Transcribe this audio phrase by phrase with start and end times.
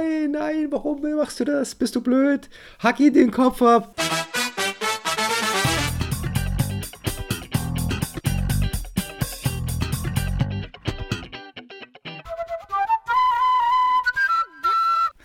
[0.00, 1.74] nein, nein, warum machst du das?
[1.74, 2.48] Bist du blöd?
[2.78, 3.94] Hack ihn den Kopf ab.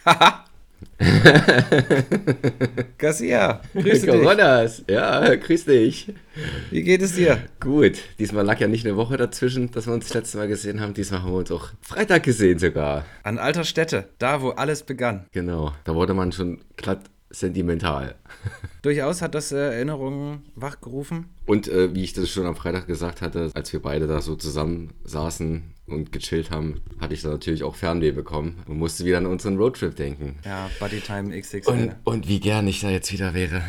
[0.05, 0.41] Haha.
[2.97, 4.09] Garcia, grüße dich.
[4.09, 6.13] Coronas, ja, grüß dich.
[6.71, 7.39] Wie geht es dir?
[7.59, 10.81] Gut, diesmal lag ja nicht eine Woche dazwischen, dass wir uns das letzte Mal gesehen
[10.81, 10.93] haben.
[10.93, 13.05] Diesmal haben wir uns auch Freitag gesehen sogar.
[13.23, 15.25] An alter Stätte, da wo alles begann.
[15.31, 18.15] Genau, da wurde man schon glatt sentimental.
[18.81, 21.25] Durchaus hat das äh, Erinnerungen wachgerufen.
[21.45, 24.35] Und äh, wie ich das schon am Freitag gesagt hatte, als wir beide da so
[24.35, 29.17] zusammen saßen und gechillt haben, hatte ich da natürlich auch Fernweh bekommen und musste wieder
[29.17, 30.37] an unseren Roadtrip denken.
[30.43, 31.69] Ja, Buddytime XXL.
[31.69, 33.61] Und, und wie gern ich da jetzt wieder wäre.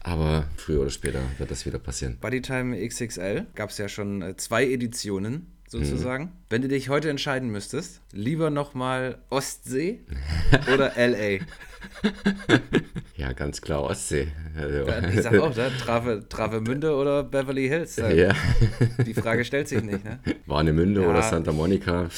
[0.00, 2.18] Aber früher oder später wird das wieder passieren.
[2.20, 6.32] Buddytime XXL gab es ja schon äh, zwei Editionen sozusagen.
[6.50, 10.00] Wenn du dich heute entscheiden müsstest, lieber nochmal Ostsee
[10.72, 11.44] oder LA?
[13.16, 14.28] Ja, ganz klar Ostsee.
[14.56, 15.70] Also, Ja, ich sag auch, ne?
[15.78, 17.96] Trave, Travemünde oder Beverly Hills?
[17.98, 18.34] Äh, ja.
[19.06, 20.18] Die Frage stellt sich nicht, ne?
[20.46, 21.08] Warnemünde Ja.
[21.08, 22.08] oder Santa Monica.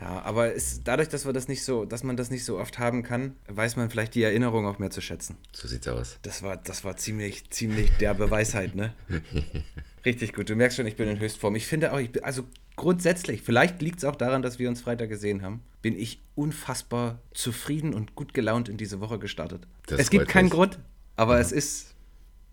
[0.00, 2.78] Ja, aber es, dadurch, dass wir das nicht so, dass man das nicht so oft
[2.78, 5.36] haben kann, weiß man vielleicht die Erinnerung auch mehr zu schätzen.
[5.52, 6.18] So sieht's aus.
[6.22, 8.92] Das war, das war ziemlich, ziemlich derbe Weisheit, ne?
[10.04, 10.48] Richtig gut.
[10.50, 11.54] Du merkst schon, ich bin in Höchstform.
[11.56, 12.44] Ich finde auch, ich bin, also
[12.78, 17.20] grundsätzlich, vielleicht liegt es auch daran, dass wir uns Freitag gesehen haben, bin ich unfassbar
[17.34, 19.66] zufrieden und gut gelaunt in diese Woche gestartet.
[19.86, 20.54] Das es gibt keinen mich.
[20.54, 20.78] Grund,
[21.16, 21.94] aber es ist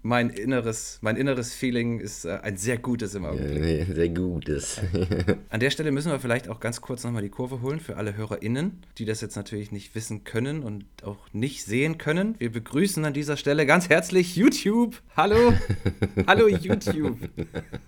[0.05, 3.87] mein inneres, mein inneres Feeling ist äh, ein sehr gutes im Augenblick.
[3.87, 4.79] Sehr gutes.
[5.49, 8.15] An der Stelle müssen wir vielleicht auch ganz kurz nochmal die Kurve holen für alle
[8.15, 12.35] HörerInnen, die das jetzt natürlich nicht wissen können und auch nicht sehen können.
[12.37, 15.01] Wir begrüßen an dieser Stelle ganz herzlich YouTube.
[15.17, 15.53] Hallo,
[16.27, 17.17] hallo YouTube.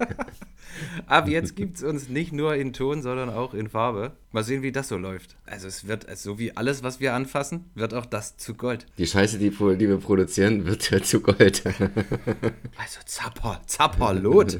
[1.06, 4.14] Ab jetzt gibt es uns nicht nur in Ton, sondern auch in Farbe.
[4.38, 5.36] Mal sehen, wie das so läuft.
[5.48, 8.86] Also es wird, also so wie alles, was wir anfassen, wird auch das zu Gold.
[9.00, 11.64] Die Scheiße, die, die wir produzieren, wird ja zu Gold.
[12.78, 14.60] Also Zapper, Zapperlot.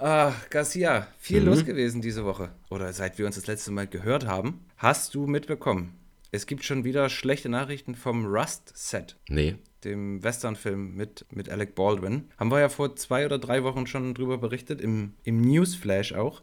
[0.00, 2.50] Ach, Garcia, viel los gewesen diese Woche.
[2.68, 4.64] Oder seit wir uns das letzte Mal gehört haben.
[4.78, 5.94] Hast du mitbekommen?
[6.32, 9.54] Es gibt schon wieder schlechte Nachrichten vom Rust-Set, Nee.
[9.84, 12.24] dem Westernfilm mit, mit Alec Baldwin.
[12.36, 16.42] Haben wir ja vor zwei oder drei Wochen schon drüber berichtet, im, im Newsflash auch,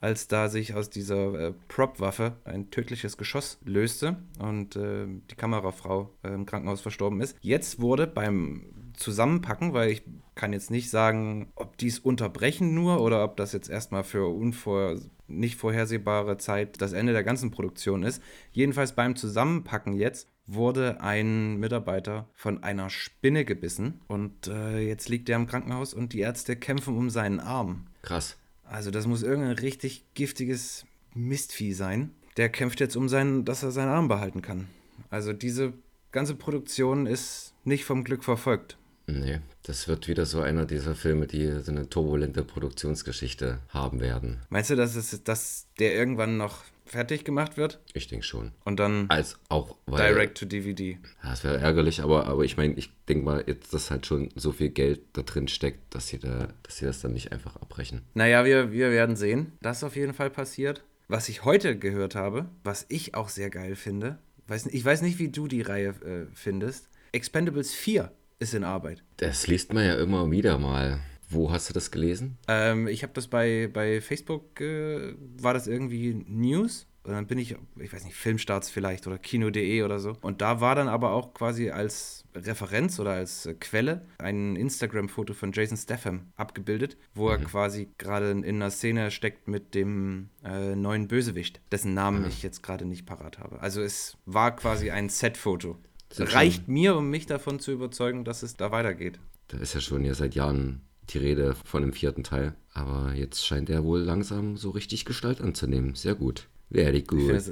[0.00, 6.10] als da sich aus dieser äh, Prop-Waffe ein tödliches Geschoss löste und äh, die Kamerafrau
[6.22, 7.36] äh, im Krankenhaus verstorben ist.
[7.40, 10.02] Jetzt wurde beim Zusammenpacken, weil ich
[10.34, 14.26] kann jetzt nicht sagen, ob die es unterbrechen nur oder ob das jetzt erstmal für
[14.26, 18.22] unvor, nicht vorhersehbare Zeit das Ende der ganzen Produktion ist.
[18.52, 25.28] Jedenfalls beim Zusammenpacken jetzt wurde ein Mitarbeiter von einer Spinne gebissen und äh, jetzt liegt
[25.28, 27.86] er im Krankenhaus und die Ärzte kämpfen um seinen Arm.
[28.02, 28.36] Krass.
[28.64, 30.84] Also das muss irgendein richtig giftiges
[31.14, 32.10] Mistvieh sein.
[32.36, 34.68] Der kämpft jetzt um seinen, dass er seinen Arm behalten kann.
[35.10, 35.74] Also diese
[36.10, 38.78] ganze Produktion ist nicht vom Glück verfolgt.
[39.06, 44.40] Nee, das wird wieder so einer dieser Filme, die so eine turbulente Produktionsgeschichte haben werden.
[44.48, 48.52] Meinst du, dass, es, dass der irgendwann noch fertig gemacht wird Ich denke schon.
[48.64, 50.12] und dann Als auch, weil.
[50.12, 50.98] direct to DVD?
[51.22, 54.30] Ja, es wäre ärgerlich, aber, aber ich meine, ich denke mal, jetzt, dass halt schon
[54.34, 57.56] so viel Geld da drin steckt, dass sie, da, dass sie das dann nicht einfach
[57.56, 58.02] abbrechen.
[58.14, 59.52] Naja, wir, wir werden sehen.
[59.62, 60.82] Das auf jeden Fall passiert.
[61.08, 64.18] Was ich heute gehört habe, was ich auch sehr geil finde,
[64.48, 66.88] weiß, ich weiß nicht, wie du die Reihe äh, findest.
[67.12, 69.02] Expendables 4 ist in Arbeit.
[69.18, 71.00] Das liest man ja immer wieder mal.
[71.32, 72.38] Wo hast du das gelesen?
[72.48, 76.86] Ähm, ich habe das bei, bei Facebook, äh, war das irgendwie News.
[77.04, 80.16] Und dann bin ich, ich weiß nicht, Filmstarts vielleicht oder Kino.de oder so.
[80.20, 85.34] Und da war dann aber auch quasi als Referenz oder als äh, Quelle ein Instagram-Foto
[85.34, 90.76] von Jason Statham abgebildet, wo er quasi gerade in einer Szene steckt mit dem äh,
[90.76, 93.60] neuen Bösewicht, dessen Namen ich jetzt gerade nicht parat habe.
[93.60, 95.78] Also es war quasi ein Set-Foto.
[96.12, 99.18] Sind schon- Reicht mir, um mich davon zu überzeugen, dass es da weitergeht.
[99.48, 100.82] Da ist ja schon ja seit Jahren
[101.12, 102.54] die Rede von dem vierten Teil.
[102.74, 105.94] Aber jetzt scheint er wohl langsam so richtig Gestalt anzunehmen.
[105.94, 106.48] Sehr gut.
[106.70, 107.42] Very good.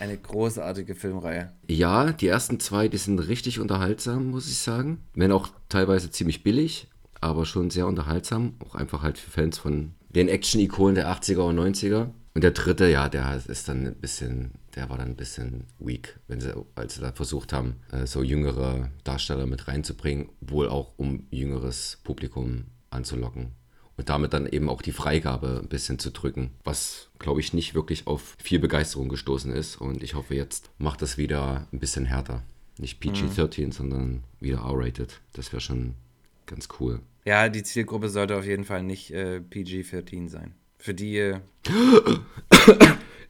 [0.00, 1.52] Eine großartige Filmreihe.
[1.68, 4.98] Ja, die ersten zwei, die sind richtig unterhaltsam, muss ich sagen.
[5.14, 6.88] Wenn auch teilweise ziemlich billig,
[7.20, 8.54] aber schon sehr unterhaltsam.
[8.64, 12.10] Auch einfach halt für Fans von den Action-Ikonen der 80er und 90er.
[12.34, 16.18] Und der dritte, ja, der ist dann ein bisschen, der war dann ein bisschen weak,
[16.28, 20.92] wenn sie, als sie da versucht haben, äh, so jüngere Darsteller mit reinzubringen, wohl auch
[20.96, 23.52] um jüngeres Publikum anzulocken.
[23.96, 27.74] Und damit dann eben auch die Freigabe ein bisschen zu drücken, was, glaube ich, nicht
[27.74, 29.76] wirklich auf viel Begeisterung gestoßen ist.
[29.76, 32.42] Und ich hoffe, jetzt macht das wieder ein bisschen härter.
[32.78, 35.20] Nicht PG-13, sondern wieder R-rated.
[35.34, 35.94] Das wäre schon
[36.46, 37.00] ganz cool.
[37.26, 40.54] Ja, die Zielgruppe sollte auf jeden Fall nicht äh, PG-13 sein.
[40.78, 41.40] Für die, äh,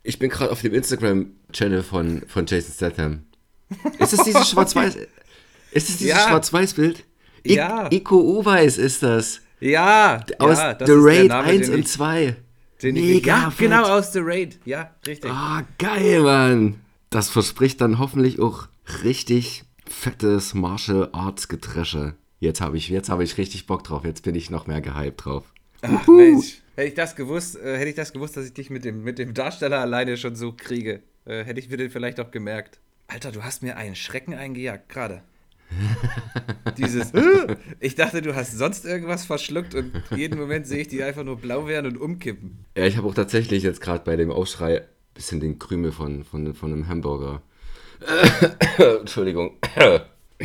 [0.03, 3.27] Ich bin gerade auf dem Instagram-Channel von, von Jason Statham.
[3.99, 4.97] Ist es dieses Schwarz-Weiß?
[4.97, 6.29] Ist es dieses Ja.
[6.29, 7.05] Schwarz-Weiß-Bild?
[7.47, 7.91] I Ja.
[7.91, 9.41] Iko Uweis ist das.
[9.61, 12.37] Ja, Aus ja, das The Raid Name, 1 den und ich- 2.
[12.83, 13.59] Den Mega ja, fett.
[13.59, 14.59] genau, aus The Raid.
[14.65, 15.31] Ja, richtig.
[15.31, 16.81] Ah, geil, Mann.
[17.11, 18.69] Das verspricht dann hoffentlich auch
[19.05, 22.15] richtig fettes Martial Arts Getresche.
[22.39, 24.05] Jetzt habe ich, jetzt habe ich richtig Bock drauf.
[24.05, 25.45] Jetzt bin ich noch mehr gehypt drauf.
[25.83, 26.63] Ach, Mensch.
[26.77, 29.19] Hätte ich das gewusst, äh, hätte ich das gewusst, dass ich dich mit dem, mit
[29.19, 32.81] dem Darsteller alleine schon so kriege, äh, hätte ich mir den vielleicht auch gemerkt.
[33.09, 35.23] Alter, du hast mir einen Schrecken eingejagt, gerade.
[36.79, 37.13] Dieses,
[37.81, 41.37] ich dachte, du hast sonst irgendwas verschluckt und jeden Moment sehe ich die einfach nur
[41.37, 42.65] blau werden und umkippen.
[42.77, 46.25] Ja, ich habe auch tatsächlich jetzt gerade bei dem Aufschrei ein bisschen den Krümel von,
[46.25, 47.43] von, von einem Hamburger.
[48.79, 49.57] Entschuldigung.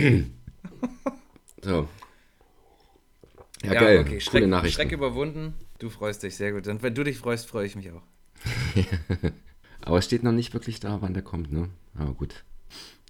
[1.62, 1.88] so.
[3.64, 4.00] Ja, geil.
[4.00, 4.76] okay, Schreck, Nachrichten.
[4.76, 5.54] Schreck überwunden.
[5.80, 6.68] Du freust dich sehr gut.
[6.68, 8.04] Und wenn du dich freust, freue ich mich auch.
[9.82, 11.70] Aber es steht noch nicht wirklich da, wann der kommt, ne?
[11.96, 12.44] Aber gut.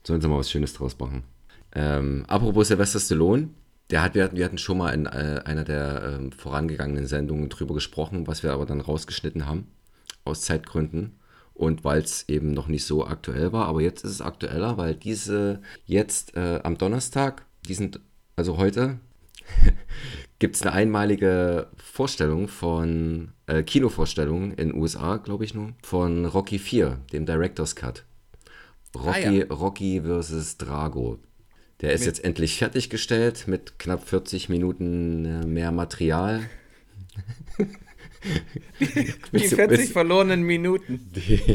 [0.04, 1.24] Sollen sie mal was Schönes draus machen.
[1.75, 3.50] Ähm, apropos Sylvester Stallone,
[3.92, 7.50] der hat, wir, hatten, wir hatten schon mal in äh, einer der ähm, vorangegangenen Sendungen
[7.50, 9.68] drüber gesprochen, was wir aber dann rausgeschnitten haben,
[10.24, 11.19] aus Zeitgründen.
[11.54, 14.94] Und weil es eben noch nicht so aktuell war, aber jetzt ist es aktueller, weil
[14.95, 17.92] diese jetzt äh, am Donnerstag, diesen,
[18.36, 19.00] also heute,
[20.39, 26.25] gibt es eine einmalige Vorstellung von, äh, Kinovorstellung in den USA, glaube ich nur, von
[26.25, 28.04] Rocky 4, dem Director's Cut.
[28.94, 29.45] Rocky, Ah, ja.
[29.45, 30.57] Rocky vs.
[30.57, 31.19] Drago.
[31.81, 36.50] Der ist jetzt endlich fertiggestellt mit knapp 40 Minuten äh, mehr Material.
[39.31, 41.12] Die 40 verlorenen Minuten.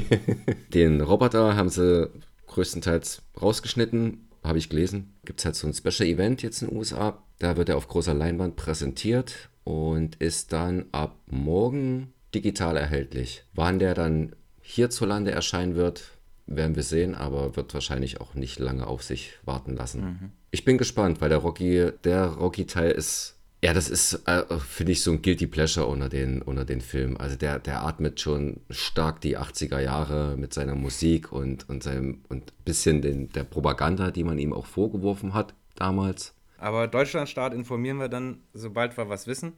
[0.75, 2.11] Den Roboter haben sie
[2.47, 5.15] größtenteils rausgeschnitten, habe ich gelesen.
[5.25, 7.23] Gibt es halt so ein Special Event jetzt in den USA.
[7.39, 13.45] Da wird er auf großer Leinwand präsentiert und ist dann ab morgen digital erhältlich.
[13.55, 16.13] Wann der dann hierzulande erscheinen wird,
[16.51, 20.33] werden wir sehen, aber wird wahrscheinlich auch nicht lange auf sich warten lassen.
[20.51, 25.03] Ich bin gespannt, weil der Rocky, der Rocky-Teil ist ja, das ist, äh, finde ich,
[25.03, 27.19] so ein Guilty Pleasure unter den, unter den Filmen.
[27.19, 32.23] Also der, der atmet schon stark die 80er Jahre mit seiner Musik und, und seinem
[32.31, 36.35] und ein bisschen den, der Propaganda, die man ihm auch vorgeworfen hat damals.
[36.57, 39.53] Aber Deutschlandstart informieren wir dann, sobald wir was wissen.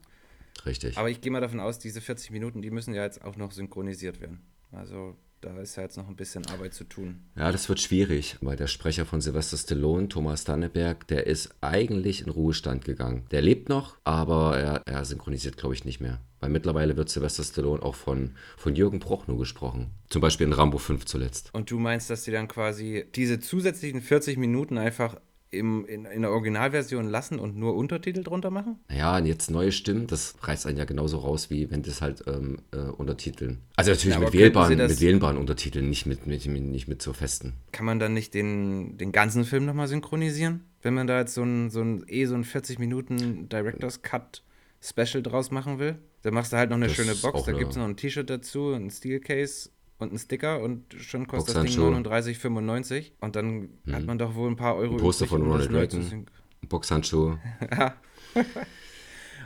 [0.66, 0.98] Richtig.
[0.98, 3.52] Aber ich gehe mal davon aus, diese 40 Minuten, die müssen ja jetzt auch noch
[3.52, 4.40] synchronisiert werden.
[4.72, 7.20] Also da ist ja jetzt noch ein bisschen Arbeit zu tun.
[7.36, 12.22] Ja, das wird schwierig, weil der Sprecher von Sylvester Stallone, Thomas Danneberg, der ist eigentlich
[12.22, 13.26] in Ruhestand gegangen.
[13.32, 16.20] Der lebt noch, aber er, er synchronisiert, glaube ich, nicht mehr.
[16.38, 19.90] Weil mittlerweile wird Sylvester Stallone auch von, von Jürgen Prochnow gesprochen.
[20.08, 21.50] Zum Beispiel in Rambo 5 zuletzt.
[21.52, 25.16] Und du meinst, dass die dann quasi diese zusätzlichen 40 Minuten einfach
[25.52, 28.78] im, in, in der Originalversion lassen und nur Untertitel drunter machen?
[28.90, 32.24] Ja, und jetzt neue Stimmen, das reißt einen ja genauso raus, wie wenn das halt
[32.26, 33.58] ähm, äh, untertiteln.
[33.76, 37.12] Also natürlich Ja, mit, wählbaren, mit wählbaren Untertiteln, nicht mit, mit, mit, nicht mit so
[37.12, 37.52] festen.
[37.70, 40.64] Kann man dann nicht den, den ganzen Film nochmal synchronisieren?
[40.80, 44.42] Wenn man da jetzt so ein, so ein eh so ein 40 Minuten Director's Cut
[44.80, 45.96] Special draus machen will?
[46.22, 48.28] Dann machst du halt noch eine Das schöne Box, da gibt es noch ein T-Shirt
[48.28, 49.70] dazu, ein Steelcase
[50.02, 52.20] und ein Sticker und schon kostet das Ding Boxhandschuhe.
[52.20, 55.72] 39,95 und dann hat man doch wohl ein paar Euro Ein Poster übrig, von Ronald
[55.72, 56.26] Reagan.
[56.68, 57.38] Boxhandschuhe.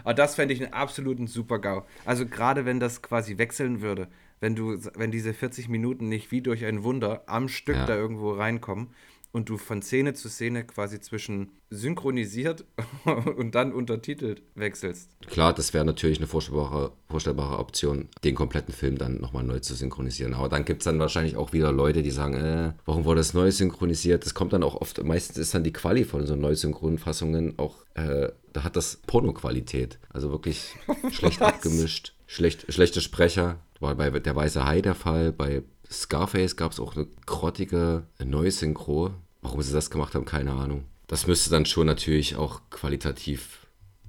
[0.04, 1.84] Aber das fände ich einen absoluten Super-GAU.
[2.04, 4.08] Also gerade wenn das quasi wechseln würde,
[4.40, 7.86] wenn du, wenn diese 40 Minuten nicht wie durch ein Wunder am Stück Ja.
[7.86, 8.88] da irgendwo reinkommen
[9.36, 12.64] und du von Szene zu Szene quasi zwischen synchronisiert
[13.36, 15.10] und dann untertitelt wechselst.
[15.26, 19.74] Klar, das wäre natürlich eine vorstellbare, vorstellbare Option, den kompletten Film dann nochmal neu zu
[19.74, 20.32] synchronisieren.
[20.32, 23.34] Aber dann gibt es dann wahrscheinlich auch wieder Leute, die sagen, äh, warum wurde das
[23.34, 24.24] neu synchronisiert?
[24.24, 28.32] Das kommt dann auch oft, meistens ist dann die Quali von so Neusynchronfassungen auch, äh,
[28.54, 29.98] da hat das Porno-Qualität.
[30.08, 30.74] Also wirklich
[31.12, 31.48] schlecht Was?
[31.48, 33.58] abgemischt, schlecht, schlechte Sprecher.
[33.80, 39.12] War bei Der Weiße Hai der Fall, bei Scarface gab es auch eine grottige Neusynchro.
[39.46, 40.86] Warum sie das gemacht haben, keine Ahnung.
[41.06, 43.68] Das müsste dann schon natürlich auch qualitativ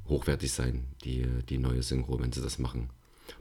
[0.10, 2.90] hochwertig sein, die, die neue Synchro, wenn sie das machen.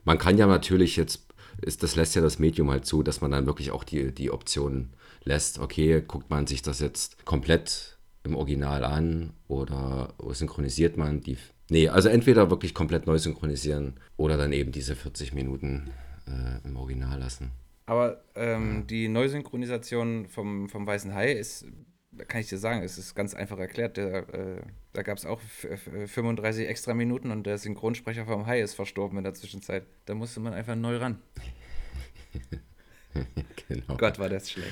[0.05, 1.27] Man kann ja natürlich jetzt,
[1.63, 4.31] ist, das lässt ja das Medium halt zu, dass man dann wirklich auch die, die
[4.31, 4.93] Optionen
[5.25, 5.59] lässt.
[5.59, 11.39] Okay, guckt man sich das jetzt komplett im Original an oder synchronisiert man die.
[11.71, 15.89] Nee, also entweder wirklich komplett neu synchronisieren oder dann eben diese 40 Minuten
[16.27, 17.53] äh, im Original lassen.
[17.87, 21.67] Aber ähm, die Neusynchronisation vom, vom Weißen Hai ist,
[22.29, 23.97] kann ich dir sagen, es ist ganz einfach erklärt.
[23.97, 24.63] Der, äh,
[24.93, 28.75] da gab es auch f- f- 35 extra Minuten und der Synchronsprecher vom Hai ist
[28.75, 29.85] verstorben in der Zwischenzeit.
[30.07, 31.19] Da musste man einfach neu ran.
[33.69, 33.97] Genau.
[33.97, 34.71] Gott, war das schlecht.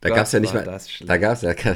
[0.00, 0.64] Da gab es ja nicht mal.
[0.64, 1.52] Da gab es ja.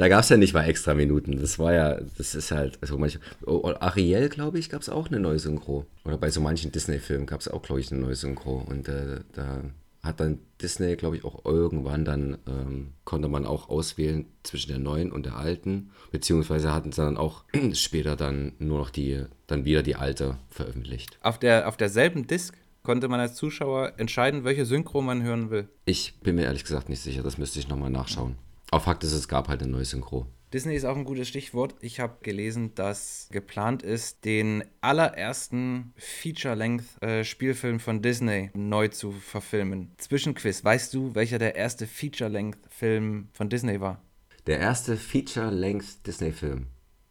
[0.00, 1.38] Da gab es ja nicht mal extra Minuten.
[1.38, 5.08] Das war ja, das ist halt, also manche, oh, Ariel, glaube ich, gab es auch
[5.08, 5.84] eine neue Synchro.
[6.06, 8.64] Oder bei so manchen Disney-Filmen gab es auch, glaube ich, eine neue Synchro.
[8.66, 9.60] Und äh, da
[10.02, 14.78] hat dann Disney, glaube ich, auch irgendwann dann, ähm, konnte man auch auswählen zwischen der
[14.78, 15.90] neuen und der alten.
[16.12, 21.18] Beziehungsweise hatten sie dann auch später dann nur noch die, dann wieder die alte veröffentlicht.
[21.20, 25.68] Auf, der, auf derselben Disc konnte man als Zuschauer entscheiden, welche Synchro man hören will.
[25.84, 28.36] Ich bin mir ehrlich gesagt nicht sicher, das müsste ich nochmal nachschauen.
[28.70, 30.26] Aber Fakt ist, es gab halt eine neue Synchro.
[30.52, 31.76] Disney ist auch ein gutes Stichwort.
[31.80, 39.92] Ich habe gelesen, dass geplant ist, den allerersten Feature-Length-Spielfilm von Disney neu zu verfilmen.
[39.98, 44.02] Zwischenquiz, weißt du, welcher der erste Feature-Length-Film von Disney war?
[44.46, 46.66] Der erste Feature-Length-Disney-Film.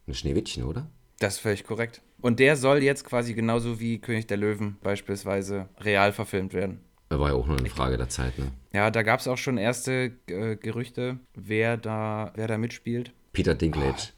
[0.06, 0.90] Ein Schneewittchen, oder?
[1.18, 2.02] Das ist völlig korrekt.
[2.20, 6.80] Und der soll jetzt quasi genauso wie König der Löwen beispielsweise real verfilmt werden.
[7.18, 8.52] War ja auch nur eine Frage der Zeit, ne?
[8.72, 13.12] Ja, da gab es auch schon erste äh, Gerüchte, wer da, wer da mitspielt.
[13.32, 14.10] Peter Dinklage.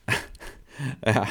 [1.06, 1.26] ja.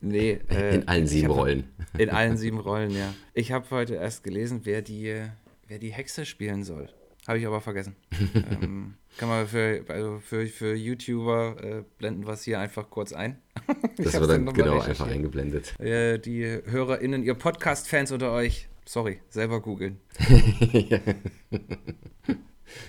[0.00, 0.38] Nee.
[0.48, 1.64] Äh, in allen sieben hab, Rollen.
[1.98, 3.12] In allen sieben Rollen, ja.
[3.32, 5.20] Ich habe heute erst gelesen, wer die,
[5.66, 6.88] wer die Hexe spielen soll.
[7.26, 7.96] Habe ich aber vergessen.
[8.62, 13.40] ähm, kann man für, also für, für YouTuber äh, blenden es hier einfach kurz ein.
[13.96, 15.78] das wird dann, dann genau einfach eingeblendet.
[15.80, 20.00] Äh, die HörerInnen, ihr Podcast-Fans unter euch, sorry, selber googeln.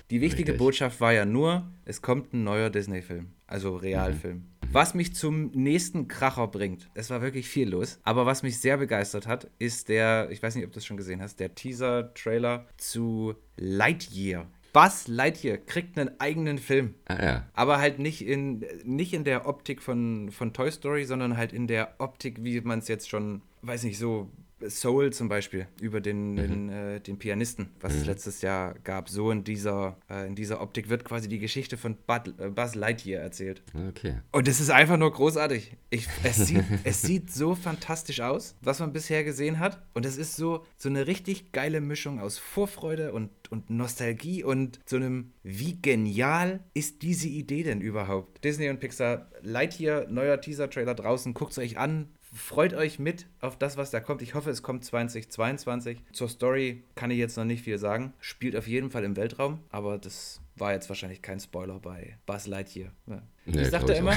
[0.09, 0.57] Die wichtige Richtig.
[0.57, 4.37] Botschaft war ja nur, es kommt ein neuer Disney-Film, also Realfilm.
[4.37, 4.45] Mhm.
[4.71, 8.77] Was mich zum nächsten Kracher bringt, es war wirklich viel los, aber was mich sehr
[8.77, 12.67] begeistert hat, ist der, ich weiß nicht, ob du das schon gesehen hast, der Teaser-Trailer
[12.77, 14.47] zu Lightyear.
[14.73, 16.95] Buzz Lightyear kriegt einen eigenen Film.
[17.05, 17.49] Ah, ja.
[17.53, 21.67] Aber halt nicht in, nicht in der Optik von, von Toy Story, sondern halt in
[21.67, 24.29] der Optik, wie man es jetzt schon, weiß nicht, so
[24.69, 26.37] Soul zum Beispiel über den, mhm.
[26.37, 27.99] den, äh, den, Pianisten, was mhm.
[27.99, 29.09] es letztes Jahr gab.
[29.09, 32.75] So in dieser, äh, in dieser Optik wird quasi die Geschichte von Bud, äh, Buzz
[32.75, 33.63] Lightyear erzählt.
[33.89, 34.15] Okay.
[34.31, 35.75] Und es ist einfach nur großartig.
[35.89, 39.81] Ich, es, sieht, es sieht so fantastisch aus, was man bisher gesehen hat.
[39.93, 44.79] Und es ist so, so eine richtig geile Mischung aus Vorfreude und, und Nostalgie und
[44.85, 48.43] so einem, wie genial ist diese Idee denn überhaupt?
[48.43, 53.57] Disney und Pixar, Lightyear, neuer Teaser-Trailer draußen, guckt es euch an, freut euch mit auf
[53.57, 54.21] das, was da kommt.
[54.21, 55.97] Ich hoffe, es kommt 2022.
[56.11, 58.13] Zur Story kann ich jetzt noch nicht viel sagen.
[58.19, 62.47] Spielt auf jeden Fall im Weltraum, aber das war jetzt wahrscheinlich kein Spoiler bei Buzz
[62.47, 62.91] Lightyear.
[63.07, 63.21] Ja.
[63.45, 64.15] Nee, ich sagte immer,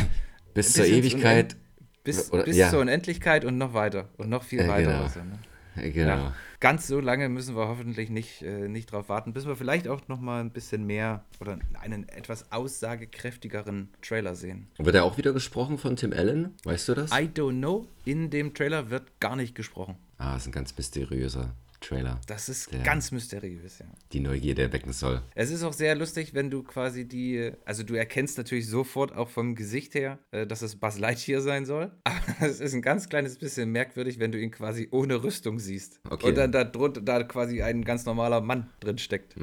[0.54, 1.56] bis, bis zur Ewigkeit.
[2.04, 2.70] Bis, bis ja.
[2.70, 4.08] zur Unendlichkeit und noch weiter.
[4.16, 4.92] Und noch viel weiter.
[4.92, 5.02] Genau.
[5.02, 5.38] Also, ne?
[5.78, 6.16] Genau.
[6.16, 9.88] Ja, ganz so lange müssen wir hoffentlich nicht, äh, nicht drauf warten, bis wir vielleicht
[9.88, 14.68] auch noch mal ein bisschen mehr oder einen etwas aussagekräftigeren Trailer sehen.
[14.78, 16.54] Wird er auch wieder gesprochen von Tim Allen?
[16.64, 17.10] Weißt du das?
[17.12, 17.86] I don't know.
[18.04, 19.96] In dem Trailer wird gar nicht gesprochen.
[20.18, 22.20] Ah, ist ein ganz mysteriöser Trailer.
[22.26, 23.86] Das ist ganz mysteriös, ja.
[24.12, 25.22] Die Neugierde erwecken soll.
[25.34, 29.28] Es ist auch sehr lustig, wenn du quasi die, also du erkennst natürlich sofort auch
[29.28, 31.92] vom Gesicht her, äh, dass es Buzz Lightyear sein soll.
[32.04, 36.00] Aber es ist ein ganz kleines bisschen merkwürdig, wenn du ihn quasi ohne Rüstung siehst.
[36.08, 36.28] Okay.
[36.28, 39.36] Und dann da drunter da quasi ein ganz normaler Mann drin steckt.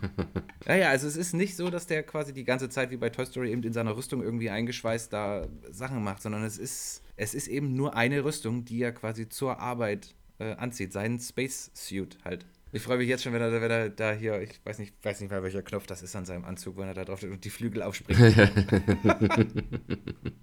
[0.66, 3.10] ja, ja, also es ist nicht so, dass der quasi die ganze Zeit wie bei
[3.10, 7.34] Toy Story eben in seiner Rüstung irgendwie eingeschweißt da Sachen macht, sondern es ist, es
[7.34, 10.92] ist eben nur eine Rüstung, die er quasi zur Arbeit äh, anzieht.
[10.92, 12.44] Seinen Space Suit halt.
[12.72, 15.20] Ich freue mich jetzt schon, wenn er, wenn er da hier, ich weiß nicht, weiß
[15.20, 17.44] nicht mal, welcher Knopf das ist an seinem Anzug, wenn er da drauf steht und
[17.44, 18.20] die Flügel aufspringt.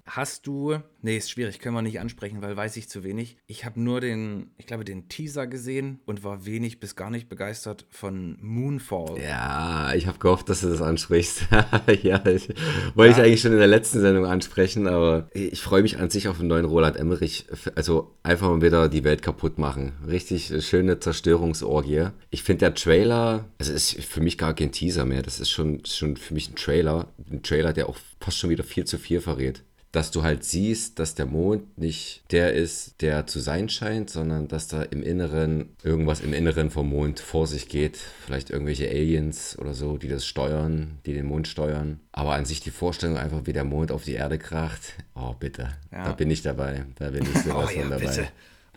[0.04, 3.38] Hast du, nee, ist schwierig, können wir nicht ansprechen, weil weiß ich zu wenig.
[3.46, 7.30] Ich habe nur den, ich glaube, den Teaser gesehen und war wenig bis gar nicht
[7.30, 9.18] begeistert von Moonfall.
[9.22, 11.46] Ja, ich habe gehofft, dass du das ansprichst.
[12.02, 12.48] ja, ich,
[12.94, 13.18] wollte ja.
[13.18, 16.38] ich eigentlich schon in der letzten Sendung ansprechen, aber ich freue mich an sich auf
[16.40, 17.46] einen neuen Roland Emmerich.
[17.74, 19.92] Also einfach mal wieder die Welt kaputt machen.
[20.06, 25.22] Richtig schöne Zerstörungsorgie ich finde der Trailer, also ist für mich gar kein Teaser mehr.
[25.22, 27.08] Das ist schon, schon für mich ein Trailer.
[27.30, 29.62] Ein Trailer, der auch fast schon wieder viel zu viel verrät.
[29.90, 34.46] Dass du halt siehst, dass der Mond nicht der ist, der zu sein scheint, sondern
[34.46, 37.96] dass da im Inneren irgendwas im Inneren vom Mond vor sich geht.
[38.26, 42.00] Vielleicht irgendwelche Aliens oder so, die das steuern, die den Mond steuern.
[42.12, 44.94] Aber an sich die Vorstellung einfach, wie der Mond auf die Erde kracht.
[45.14, 45.70] Oh, bitte.
[45.90, 46.04] Ja.
[46.04, 46.84] Da bin ich dabei.
[46.96, 48.06] Da bin ich sowas oh, ja, von dabei.
[48.06, 48.28] Bitte.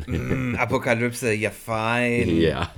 [0.08, 2.38] Mm, Apokalypse, ja fein.
[2.38, 2.72] Ja.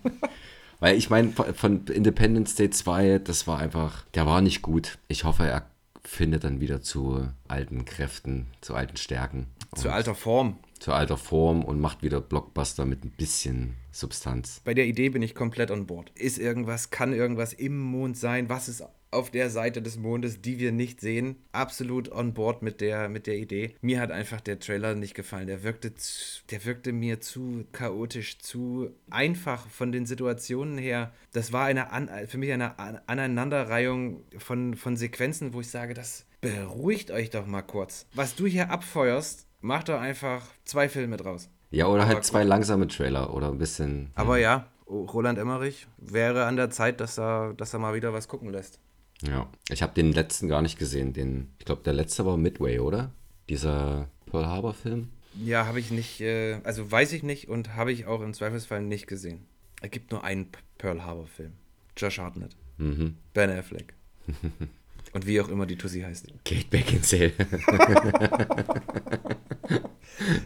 [0.80, 4.98] Weil ich meine, von Independence Day 2, das war einfach, der war nicht gut.
[5.08, 5.66] Ich hoffe, er
[6.02, 9.46] findet dann wieder zu alten Kräften, zu alten Stärken.
[9.74, 10.58] Zu alter Form.
[10.78, 14.62] Zu alter Form und macht wieder Blockbuster mit ein bisschen Substanz.
[14.64, 16.10] Bei der Idee bin ich komplett an Bord.
[16.14, 18.48] Ist irgendwas, kann irgendwas im Mond sein?
[18.48, 21.36] Was ist auf der Seite des Mondes, die wir nicht sehen.
[21.52, 23.74] Absolut on board mit der, mit der Idee.
[23.80, 25.46] Mir hat einfach der Trailer nicht gefallen.
[25.46, 31.12] Der wirkte, zu, der wirkte mir zu chaotisch, zu einfach von den Situationen her.
[31.32, 36.26] Das war eine an, für mich eine Aneinanderreihung von, von Sequenzen, wo ich sage, das
[36.40, 38.06] beruhigt euch doch mal kurz.
[38.14, 41.50] Was du hier abfeuerst, mach doch einfach zwei Filme draus.
[41.70, 44.10] Ja, oder Aber halt zwei langsame Trailer oder ein bisschen.
[44.14, 48.26] Aber ja, Roland Emmerich wäre an der Zeit, dass er, dass er mal wieder was
[48.26, 48.80] gucken lässt.
[49.22, 51.12] Ja, ich habe den letzten gar nicht gesehen.
[51.12, 53.12] Den, ich glaube, der letzte war Midway, oder?
[53.48, 55.08] Dieser Pearl Harbor Film.
[55.44, 58.82] Ja, habe ich nicht, äh, also weiß ich nicht und habe ich auch im Zweifelsfall
[58.82, 59.46] nicht gesehen.
[59.80, 60.48] Es gibt nur einen
[60.78, 61.52] Pearl Harbor Film.
[61.96, 62.56] Josh Hartnett.
[62.78, 63.16] Mhm.
[63.34, 63.94] Ben Affleck.
[65.12, 66.26] und wie auch immer die Tussi heißt.
[66.44, 67.32] Kate Beckinsale.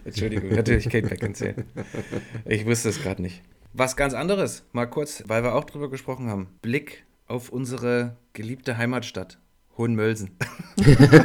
[0.04, 1.64] Entschuldigung, natürlich Kate Beckinsale.
[2.44, 3.42] Ich wusste es gerade nicht.
[3.72, 6.48] Was ganz anderes, mal kurz, weil wir auch drüber gesprochen haben.
[6.62, 9.38] Blick auf unsere geliebte Heimatstadt,
[9.76, 10.36] Hohenmölsen.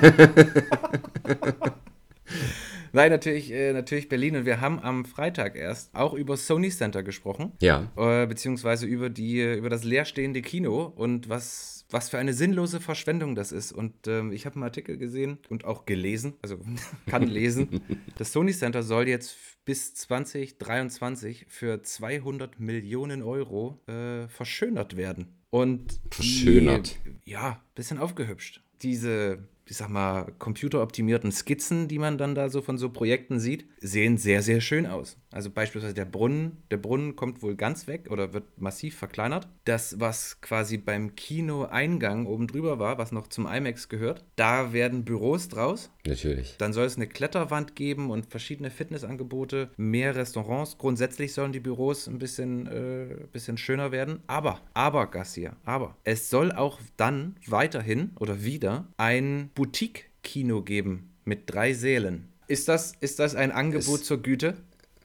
[2.91, 4.35] Nein, natürlich, äh, natürlich Berlin.
[4.35, 7.51] Und wir haben am Freitag erst auch über Sony Center gesprochen.
[7.61, 7.91] Ja.
[7.95, 13.35] Äh, beziehungsweise über, die, über das leerstehende Kino und was, was für eine sinnlose Verschwendung
[13.35, 13.71] das ist.
[13.71, 16.57] Und ähm, ich habe einen Artikel gesehen und auch gelesen, also
[17.07, 17.81] kann lesen.
[18.17, 25.38] das Sony Center soll jetzt bis 2023 für 200 Millionen Euro äh, verschönert werden.
[25.49, 26.97] Und verschönert.
[27.05, 28.61] Die, ja, bisschen aufgehübscht.
[28.81, 33.67] Diese ich sag mal, computeroptimierten Skizzen, die man dann da so von so Projekten sieht,
[33.79, 35.17] sehen sehr, sehr schön aus.
[35.31, 39.47] Also beispielsweise der Brunnen, der Brunnen kommt wohl ganz weg oder wird massiv verkleinert.
[39.65, 45.05] Das, was quasi beim Kinoeingang oben drüber war, was noch zum IMAX gehört, da werden
[45.05, 45.91] Büros draus.
[46.07, 46.55] Natürlich.
[46.57, 50.79] Dann soll es eine Kletterwand geben und verschiedene Fitnessangebote, mehr Restaurants.
[50.79, 54.21] Grundsätzlich sollen die Büros ein bisschen, äh, bisschen schöner werden.
[54.25, 61.41] Aber, aber, Gassier, aber, es soll auch dann weiterhin oder wieder ein Boutique-Kino geben mit
[61.47, 62.29] drei Sälen.
[62.47, 64.53] Ist das, ist das ein Angebot es, zur Güte?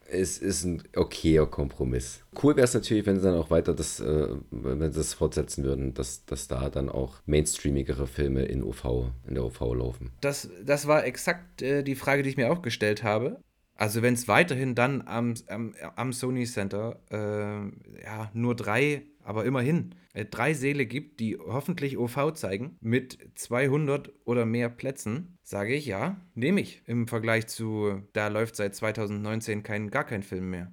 [0.07, 2.21] Es ist ein okayer Kompromiss.
[2.41, 5.65] Cool wäre es natürlich, wenn sie dann auch weiter das, äh, wenn sie das fortsetzen
[5.65, 10.13] würden, dass, dass da dann auch mainstreamigere Filme in UV, in der UV laufen.
[10.21, 13.41] Das, das war exakt äh, die Frage, die ich mir auch gestellt habe.
[13.77, 19.45] Also wenn es weiterhin dann am, am, am Sony Center äh, ja, nur drei aber
[19.45, 25.75] immerhin äh, drei Säle gibt, die hoffentlich OV zeigen, mit 200 oder mehr Plätzen, sage
[25.75, 26.83] ich ja, nehme ich.
[26.87, 30.71] Im Vergleich zu, da läuft seit 2019 kein, gar kein Film mehr.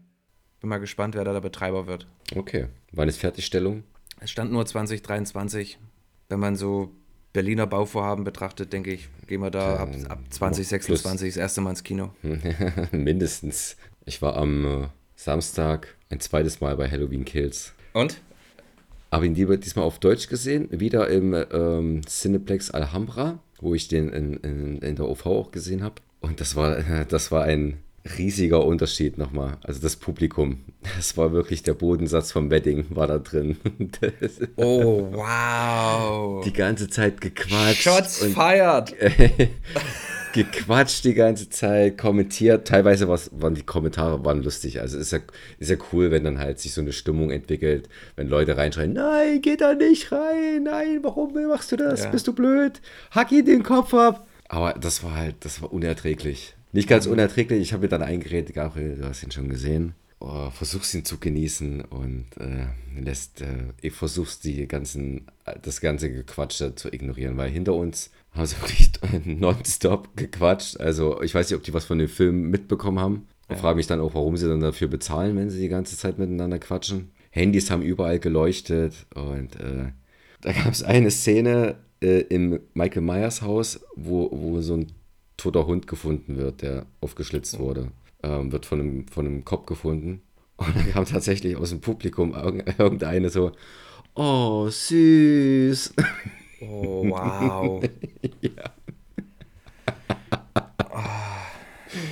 [0.59, 2.07] Bin mal gespannt, wer da der Betreiber wird.
[2.35, 2.67] Okay.
[2.91, 3.83] Wann ist Fertigstellung?
[4.19, 5.79] Es stand nur 2023.
[6.29, 6.95] Wenn man so
[7.33, 11.83] Berliner Bauvorhaben betrachtet, denke ich, gehen wir da ab, ab 2026 das erste Mal ins
[11.83, 12.13] Kino.
[12.91, 13.77] Mindestens.
[14.05, 17.73] Ich war am äh, Samstag ein zweites Mal bei Halloween Kills.
[17.93, 18.19] Und?
[19.11, 24.09] Habe ihn lieber diesmal auf Deutsch gesehen, wieder im ähm, Cineplex Alhambra, wo ich den
[24.09, 25.95] in, in, in der OV auch gesehen habe.
[26.21, 27.77] Und das war, das war ein
[28.17, 29.57] riesiger Unterschied nochmal.
[29.63, 30.59] Also das Publikum,
[30.95, 33.57] das war wirklich der Bodensatz vom Wedding, war da drin.
[34.55, 36.43] oh, wow.
[36.43, 37.83] Die ganze Zeit gequatscht.
[37.83, 38.93] Shots feiert.
[40.33, 42.67] gequatscht die ganze Zeit, kommentiert.
[42.67, 44.81] Teilweise waren die Kommentare waren lustig.
[44.81, 45.19] Also ist ja,
[45.59, 49.41] ist ja cool, wenn dann halt sich so eine Stimmung entwickelt, wenn Leute reinschreien, nein,
[49.41, 52.05] geh da nicht rein, nein, warum machst du das?
[52.05, 52.09] Ja.
[52.09, 52.81] Bist du blöd?
[53.11, 54.27] Hack ihn den Kopf ab.
[54.47, 56.55] Aber das war halt, das war unerträglich.
[56.73, 59.93] Nicht ganz unerträglich, ich habe mir dann eingeredet, Gabriel, du hast ihn schon gesehen.
[60.19, 62.67] Oh, versuchst ihn zu genießen und äh,
[63.01, 65.25] lässt, äh, versuchst die ganzen,
[65.63, 68.91] das ganze Gequatsche zu ignorieren, weil hinter uns haben sie wirklich
[69.25, 70.79] nonstop gequatscht.
[70.79, 73.27] Also ich weiß nicht, ob die was von dem Film mitbekommen haben.
[73.49, 76.19] Ich frage mich dann auch, warum sie dann dafür bezahlen, wenn sie die ganze Zeit
[76.19, 77.11] miteinander quatschen.
[77.31, 79.91] Handys haben überall geleuchtet und äh,
[80.41, 84.91] da gab es eine Szene äh, im Michael Myers Haus, wo, wo so ein
[85.41, 87.91] toter Hund gefunden wird, der aufgeschlitzt wurde.
[88.23, 90.21] Ähm, wird von einem, von einem Kopf gefunden.
[90.57, 93.51] Und dann kam tatsächlich aus dem Publikum irgendeine so,
[94.13, 95.93] oh, süß.
[96.61, 97.83] Oh, wow.
[98.41, 98.51] ja.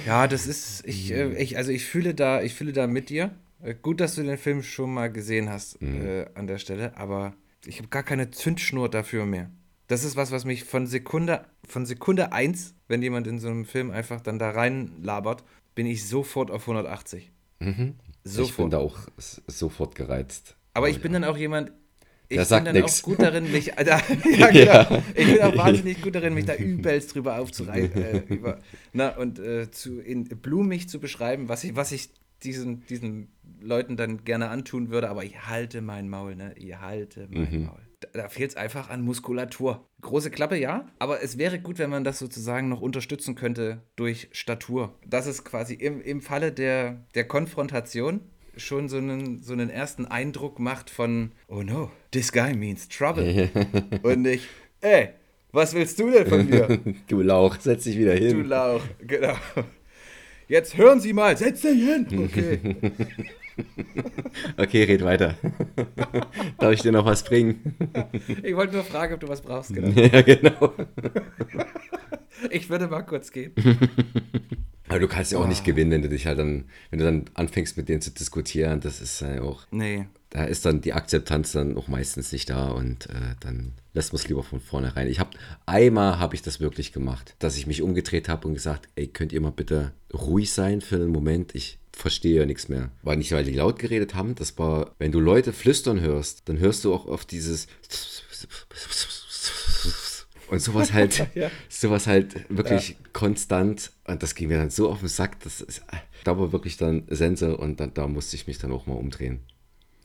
[0.08, 3.36] ja, das ist, ich, äh, ich, also ich fühle da, ich fühle da mit dir.
[3.62, 6.02] Äh, gut, dass du den Film schon mal gesehen hast mhm.
[6.02, 9.52] äh, an der Stelle, aber ich habe gar keine Zündschnur dafür mehr.
[9.88, 13.64] Das ist was, was mich von Sekunde, von Sekunde 1, wenn jemand in so einem
[13.64, 17.32] Film einfach dann da rein labert, bin ich sofort auf 180.
[17.60, 17.96] Mhm.
[18.24, 18.50] Sofort.
[18.50, 18.98] Ich bin da auch
[19.48, 20.58] sofort gereizt.
[20.74, 21.72] Aber ich bin dann auch jemand,
[22.28, 23.00] ich bin dann nix.
[23.00, 23.72] auch gut darin, mich.
[23.78, 24.02] Da,
[24.38, 24.72] ja, genau.
[24.74, 25.04] ja.
[25.16, 28.02] Ich bin auch wahnsinnig gut darin, mich da übelst drüber aufzureiben.
[28.02, 28.60] Äh, über,
[28.92, 32.10] na, und äh, zu, in, blumig zu beschreiben, was ich, was ich
[32.44, 33.30] diesen, diesen
[33.62, 36.54] Leuten dann gerne antun würde, aber ich halte mein Maul, ne?
[36.58, 37.66] Ich halte mein mhm.
[37.66, 37.89] Maul.
[38.14, 39.86] Da fehlt es einfach an Muskulatur.
[40.02, 44.30] Große Klappe, ja, aber es wäre gut, wenn man das sozusagen noch unterstützen könnte durch
[44.32, 44.94] Statur.
[45.06, 48.22] Das ist quasi im, im Falle der, der Konfrontation
[48.58, 53.50] schon so einen, so einen ersten Eindruck macht von, oh no, this guy means trouble.
[54.04, 54.48] Und nicht,
[54.82, 55.10] ey,
[55.52, 56.80] was willst du denn von mir?
[57.08, 58.38] du Lauch, setz dich wieder hin.
[58.38, 59.36] Du Lauch, genau.
[60.48, 62.08] Jetzt hören Sie mal, setz dich hin.
[62.26, 62.60] Okay.
[64.58, 65.36] okay, red weiter.
[66.60, 67.76] Darf ich dir noch was bringen?
[68.44, 69.90] ich wollte nur fragen, ob du was brauchst, genau.
[69.90, 70.74] Ja, genau.
[72.50, 73.54] ich würde mal kurz gehen.
[74.88, 75.48] Aber du kannst ja auch oh.
[75.48, 78.80] nicht gewinnen, wenn du dich halt dann, wenn du dann anfängst mit denen zu diskutieren,
[78.82, 79.68] das ist ja auch.
[79.72, 80.08] Nee.
[80.32, 84.22] Da ist dann die Akzeptanz dann auch meistens nicht da und äh, dann lässt man
[84.22, 85.08] es lieber von vornherein.
[85.08, 85.32] Ich habe
[85.66, 89.34] einmal habe ich das wirklich gemacht, dass ich mich umgedreht habe und gesagt, ey, könnt
[89.34, 91.56] ihr mal bitte ruhig sein für einen Moment?
[91.56, 92.92] Ich verstehe ja nichts mehr.
[93.02, 96.60] War nicht, weil die laut geredet haben, das war, wenn du Leute flüstern hörst, dann
[96.60, 97.68] hörst du auch oft dieses
[100.50, 101.52] und sowas halt, ja.
[101.68, 102.96] sowas halt wirklich ja.
[103.14, 103.92] konstant.
[104.06, 105.84] Und das ging mir dann so auf den Sack, das ist,
[106.24, 109.42] da war wirklich dann Sensor und dann, da musste ich mich dann auch mal umdrehen.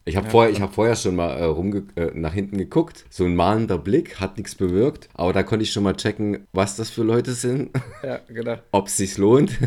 [0.06, 3.06] Ich habe ja, vorher, hab vorher schon mal äh, rumge äh, nach hinten geguckt.
[3.08, 5.08] So ein mahnender Blick hat nichts bewirkt.
[5.14, 7.70] Aber da konnte ich schon mal checken, was das für Leute sind.
[8.02, 8.56] Ja, genau.
[8.70, 9.58] Ob es sich lohnt.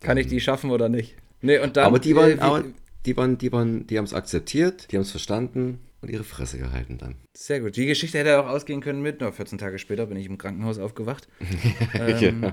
[0.00, 1.14] Kann ich die schaffen oder nicht?
[1.40, 2.64] Nee, und dann, aber die waren, äh, aber
[3.06, 6.58] die waren, die waren, die haben es akzeptiert, die haben es verstanden und ihre Fresse
[6.58, 7.16] gehalten dann.
[7.36, 7.76] Sehr gut.
[7.76, 10.78] Die Geschichte hätte auch ausgehen können mit, nur 14 Tage später bin ich im Krankenhaus
[10.78, 11.28] aufgewacht.
[11.94, 12.52] ähm,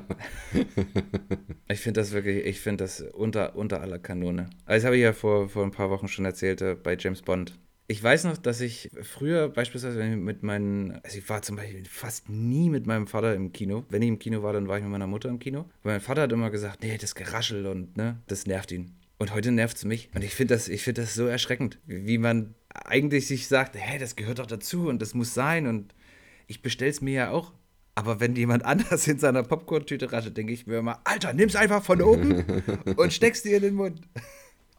[1.67, 4.49] ich finde das wirklich, ich finde das unter, unter aller Kanone.
[4.65, 7.21] Also das habe ich ja vor, vor ein paar Wochen schon erzählt äh, bei James
[7.21, 7.57] Bond.
[7.87, 11.57] Ich weiß noch, dass ich früher beispielsweise wenn ich mit meinen, also ich war zum
[11.57, 13.85] Beispiel fast nie mit meinem Vater im Kino.
[13.89, 15.65] Wenn ich im Kino war, dann war ich mit meiner Mutter im Kino.
[15.83, 18.95] Weil mein Vater hat immer gesagt, nee, das Geraschel und ne, das nervt ihn.
[19.19, 20.09] Und heute nervt es mich.
[20.15, 24.15] Und ich finde das, find das so erschreckend, wie man eigentlich sich sagt, hey, das
[24.15, 25.93] gehört doch dazu und das muss sein und
[26.47, 27.53] ich bestelle es mir ja auch.
[27.95, 31.83] Aber wenn jemand anders in seiner Popcorn-Tüte raschelt, denke ich mir immer, Alter, nimm's einfach
[31.83, 32.43] von oben
[32.95, 34.01] und steck's dir in den Mund.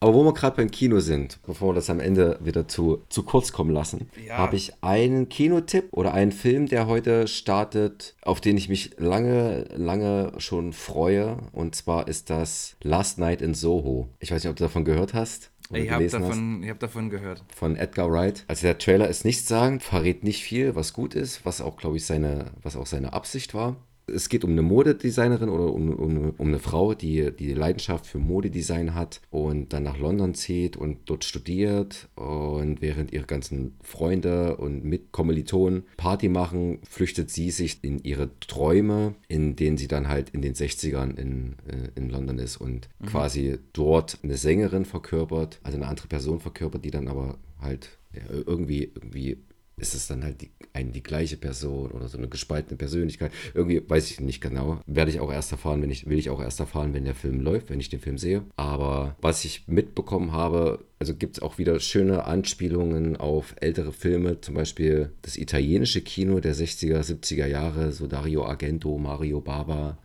[0.04, 3.22] Aber wo wir gerade beim Kino sind, bevor wir das am Ende wieder zu, zu
[3.22, 4.36] kurz kommen lassen, ja.
[4.36, 9.64] habe ich einen Kinotipp oder einen Film, der heute startet, auf den ich mich lange,
[9.74, 11.38] lange schon freue.
[11.52, 14.10] Und zwar ist das Last Night in Soho.
[14.18, 15.50] Ich weiß nicht, ob du davon gehört hast.
[15.72, 17.42] Ich habe davon, hab davon gehört.
[17.54, 18.44] Von Edgar Wright.
[18.48, 21.96] Also der Trailer ist nichts sagen, verrät nicht viel, was gut ist, was auch, glaube
[21.96, 26.34] ich, seine, was auch seine Absicht war es geht um eine Modedesignerin oder um, um,
[26.36, 30.98] um eine Frau, die die Leidenschaft für Modedesign hat und dann nach London zieht und
[31.06, 32.08] dort studiert.
[32.14, 39.14] Und während ihre ganzen Freunde und Mitkommilitonen Party machen, flüchtet sie sich in ihre Träume,
[39.28, 43.06] in denen sie dann halt in den 60ern in, äh, in London ist und mhm.
[43.06, 48.22] quasi dort eine Sängerin verkörpert, also eine andere Person verkörpert, die dann aber halt ja,
[48.30, 49.38] irgendwie, irgendwie
[49.76, 53.32] ist es dann halt die, ein, die gleiche Person oder so eine gespaltene Persönlichkeit.
[53.54, 54.80] Irgendwie weiß ich nicht genau.
[54.86, 57.40] Werde ich auch erst erfahren, wenn ich, will ich auch erst erfahren, wenn der Film
[57.40, 58.44] läuft, wenn ich den Film sehe.
[58.56, 64.40] Aber was ich mitbekommen habe, also gibt es auch wieder schöne Anspielungen auf ältere Filme,
[64.40, 69.98] zum Beispiel das italienische Kino der 60er, 70er Jahre, so Dario Argento, Mario Baba,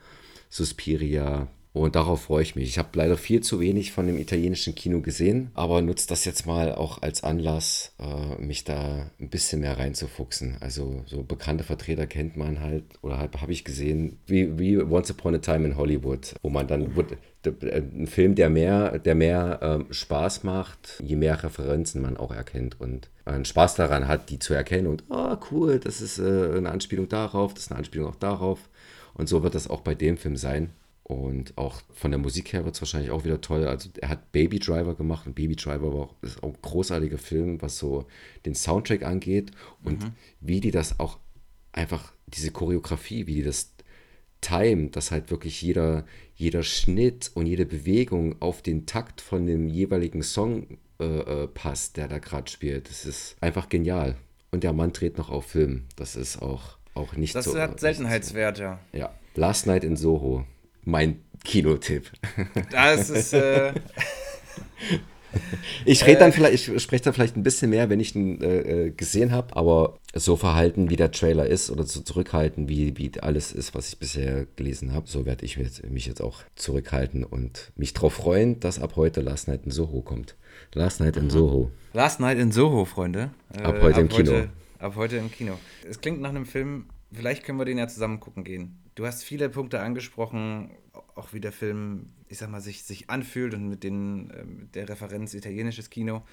[0.49, 2.67] Suspiria, und darauf freue ich mich.
[2.67, 6.47] Ich habe leider viel zu wenig von dem italienischen Kino gesehen, aber nutze das jetzt
[6.47, 10.57] mal auch als Anlass, äh, mich da ein bisschen mehr reinzufuchsen.
[10.61, 15.35] Also so bekannte Vertreter kennt man halt oder habe ich gesehen, wie, wie Once Upon
[15.35, 17.03] a Time in Hollywood, wo man dann wo,
[17.45, 22.81] ein Film, der mehr, der mehr ähm, Spaß macht, je mehr Referenzen man auch erkennt
[22.81, 26.71] und einen Spaß daran hat, die zu erkennen und oh cool, das ist äh, eine
[26.71, 28.69] Anspielung darauf, das ist eine Anspielung auch darauf.
[29.13, 30.71] Und so wird das auch bei dem Film sein.
[31.09, 33.65] Und auch von der Musik her wird es wahrscheinlich auch wieder toll.
[33.65, 37.17] Also er hat Baby Driver gemacht und Baby Driver war auch, ist auch ein großartiger
[37.17, 38.05] Film, was so
[38.45, 39.49] den Soundtrack angeht
[39.83, 40.11] und mhm.
[40.39, 41.17] wie die das auch
[41.71, 43.71] einfach, diese Choreografie, wie die das
[44.41, 49.67] time, dass halt wirklich jeder, jeder Schnitt und jede Bewegung auf den Takt von dem
[49.67, 52.87] jeweiligen Song äh, äh, passt, der da gerade spielt.
[52.87, 54.15] Das ist einfach genial.
[54.51, 55.85] Und der Mann dreht noch auf Film.
[55.95, 57.53] Das ist auch, auch nicht das so.
[57.53, 58.79] Das hat Seltenheitswert, ja.
[58.93, 59.11] Ja.
[59.33, 60.45] Last Night in Soho
[60.83, 62.11] mein Kinotipp.
[62.71, 63.33] Das ist.
[63.33, 63.73] Äh
[65.85, 68.87] ich rede dann vielleicht, ich spreche da vielleicht ein bisschen mehr, wenn ich ihn äh,
[68.87, 73.11] äh, gesehen habe, aber so verhalten, wie der Trailer ist oder so zurückhalten, wie, wie
[73.21, 75.57] alles ist, was ich bisher gelesen habe, so werde ich
[75.89, 80.01] mich jetzt auch zurückhalten und mich darauf freuen, dass ab heute Last Night in Soho
[80.01, 80.35] kommt.
[80.73, 81.29] Last Night in mhm.
[81.29, 81.71] Soho.
[81.93, 83.31] Last Night in Soho, Freunde.
[83.63, 84.31] Ab heute äh, ab im Kino.
[84.31, 85.53] Heute, ab heute im Kino.
[85.87, 88.79] Es klingt nach einem Film, vielleicht können wir den ja zusammen gucken gehen.
[88.99, 90.71] Du hast viele Punkte angesprochen,
[91.15, 94.89] auch wie der Film, ich sag mal, sich, sich anfühlt und mit den, äh, der
[94.89, 96.23] Referenz italienisches Kino,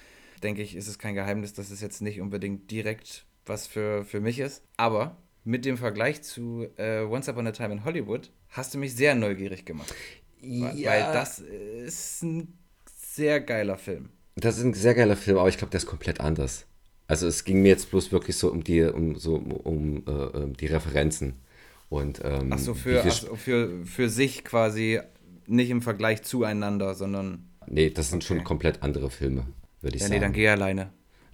[0.43, 4.19] denke ich, ist es kein Geheimnis, dass es jetzt nicht unbedingt direkt was für, für
[4.19, 4.63] mich ist.
[4.75, 8.93] Aber mit dem Vergleich zu äh, Once Upon a Time in Hollywood hast du mich
[8.93, 9.95] sehr neugierig gemacht.
[10.41, 10.73] Ja.
[10.73, 12.57] Weil das ist ein
[12.97, 14.09] sehr geiler Film.
[14.35, 16.65] Das ist ein sehr geiler Film, aber ich glaube, der ist komplett anders.
[17.07, 20.65] Also es ging mir jetzt bloß wirklich so um die, um so um, äh, die
[20.65, 21.46] Referenzen.
[21.89, 24.99] Und, ähm, ach so, für, ach so, für, für sich quasi
[25.45, 27.49] nicht im Vergleich zueinander, sondern.
[27.67, 28.27] Nee, das sind okay.
[28.27, 29.47] schon komplett andere Filme,
[29.81, 30.19] würde ich ja, sagen.
[30.19, 30.91] Nee, dann geh alleine.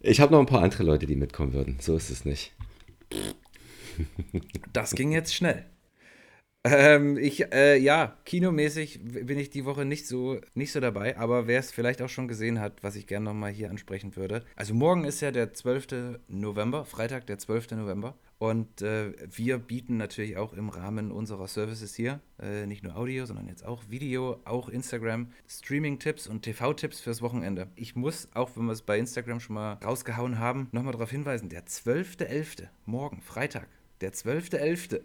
[0.00, 1.76] ich habe noch ein paar andere Leute, die mitkommen würden.
[1.80, 2.52] So ist es nicht.
[4.72, 5.66] Das ging jetzt schnell.
[6.68, 11.46] Ähm, ich, äh, ja, kinomäßig bin ich die Woche nicht so, nicht so dabei, aber
[11.46, 14.44] wer es vielleicht auch schon gesehen hat, was ich gerne nochmal hier ansprechen würde.
[14.56, 16.18] Also morgen ist ja der 12.
[16.28, 17.72] November, Freitag, der 12.
[17.72, 18.16] November.
[18.38, 23.24] Und äh, wir bieten natürlich auch im Rahmen unserer Services hier äh, nicht nur Audio,
[23.24, 27.68] sondern jetzt auch Video, auch Instagram, Streaming-Tipps und TV-Tipps fürs Wochenende.
[27.76, 31.48] Ich muss, auch wenn wir es bei Instagram schon mal rausgehauen haben, nochmal darauf hinweisen,
[31.48, 33.68] der 12.11., morgen, Freitag,
[34.00, 35.00] der 12.11.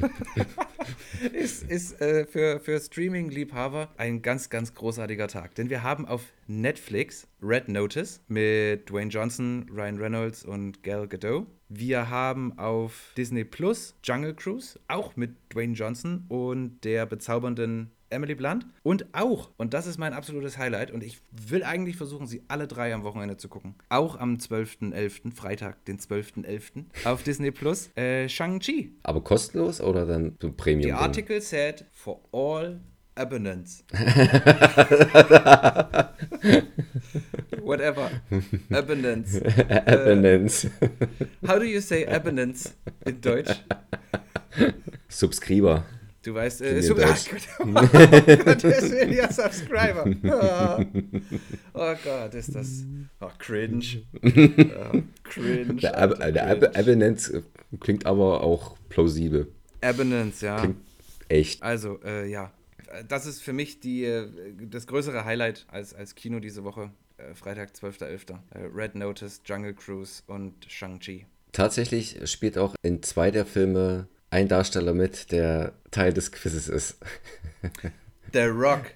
[1.32, 5.54] ist, ist äh, für, für Streaming-Liebhaber ein ganz, ganz großartiger Tag.
[5.54, 11.46] Denn wir haben auf Netflix Red Notice mit Dwayne Johnson, Ryan Reynolds und Gal Gadot.
[11.68, 18.34] Wir haben auf Disney Plus Jungle Cruise, auch mit Dwayne Johnson und der bezaubernden Emily
[18.34, 18.66] Blunt.
[18.82, 22.66] Und auch, und das ist mein absolutes Highlight, und ich will eigentlich versuchen, sie alle
[22.66, 23.74] drei am Wochenende zu gucken.
[23.88, 26.84] Auch am 12.11., Freitag, den 12.11.
[27.04, 28.96] auf Disney Plus, äh, Shang-Chi.
[29.02, 30.90] Aber kostenlos oder dann so Premium?
[30.90, 32.80] The article said for all
[33.14, 33.84] abonnents.
[37.62, 38.10] Whatever.
[38.70, 39.40] Abonnents.
[39.86, 40.64] Abonnents.
[40.64, 40.88] Uh,
[41.46, 43.62] how do you say abonnents in Deutsch?
[45.08, 45.84] Subscriber.
[46.22, 47.18] Du weißt, äh, Sub Ach
[47.58, 50.04] oh Gott, der ist ja Subscriber.
[51.74, 51.80] Oh.
[51.80, 52.84] oh Gott, ist das
[53.20, 54.02] oh, cringe.
[54.22, 55.74] Oh, cringe.
[55.76, 57.42] Der, Ab der Ab Abonance
[57.80, 59.50] klingt aber auch plausibel.
[59.80, 60.60] Abonance, ja.
[60.60, 60.76] Klingt
[61.28, 61.62] echt.
[61.62, 62.52] Also, äh, ja.
[63.08, 64.28] Das ist für mich die, äh,
[64.70, 66.90] das größere Highlight als, als Kino diese Woche.
[67.16, 68.32] Äh, Freitag, 12.11.
[68.32, 71.26] Äh, Red Notice, Jungle Cruise und Shang-Chi.
[71.52, 76.96] Tatsächlich spielt auch in zwei der Filme ein Darsteller mit, der Teil des Quizzes ist.
[78.32, 78.86] The Rock.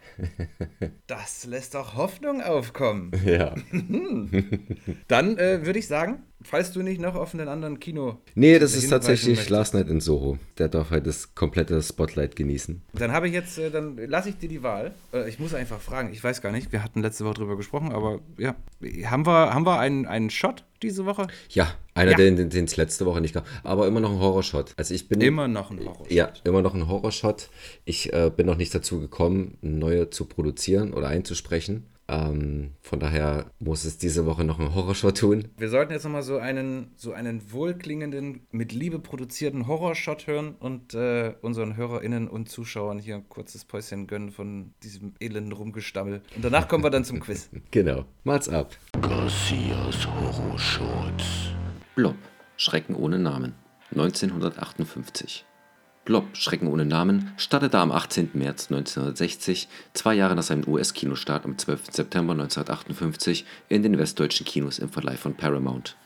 [1.07, 3.12] Das lässt doch Hoffnung aufkommen.
[3.22, 3.55] Ja.
[5.09, 8.19] Dann äh, würde ich sagen, falls du nicht noch auf einen anderen Kino.
[8.35, 10.39] Nee, das ist tatsächlich Last Night in Soho.
[10.59, 12.83] Der darf halt das komplette Spotlight genießen.
[12.95, 14.95] Dann habe ich jetzt, äh, dann lasse ich dir die Wahl.
[15.13, 17.93] Äh, ich muss einfach fragen, ich weiß gar nicht, wir hatten letzte Woche drüber gesprochen,
[17.93, 18.55] aber ja,
[19.05, 21.27] haben wir, haben wir einen, einen Shot diese Woche?
[21.51, 22.17] Ja, einer, ja.
[22.17, 23.47] den es letzte Woche nicht gab.
[23.63, 24.75] Aber immer noch ein Horrorshot.
[24.77, 25.21] Also ich bin.
[25.21, 26.11] Immer noch ein Horrorshot.
[26.11, 27.49] Ja, immer noch ein Horrorshot.
[27.85, 31.87] Ich äh, bin noch nicht dazu gekommen, neue zu produzieren oder einzusprechen.
[32.09, 35.49] Ähm, von daher muss es diese Woche noch ein Horrorshot tun.
[35.57, 40.95] Wir sollten jetzt nochmal so einen, so einen wohlklingenden, mit Liebe produzierten Horrorshot hören und
[40.95, 46.23] äh, unseren HörerInnen und Zuschauern hier ein kurzes Päuschen gönnen von diesem elenden Rumgestammel.
[46.35, 47.49] Und danach kommen wir dann zum Quiz.
[47.73, 48.05] Genau.
[48.25, 48.71] Mal's ab.
[49.03, 51.25] Garcias Horrorshot.
[51.95, 52.14] Blob.
[52.57, 53.55] Schrecken ohne Namen.
[53.90, 55.45] 1958.
[56.07, 58.31] Blob, Schrecken ohne Namen, startete am 18.
[58.35, 61.90] März 1960, zwei Jahre nach seinem US-Kinostart am 12.
[61.90, 65.97] September 1958, in den westdeutschen Kinos im Verleih von Paramount.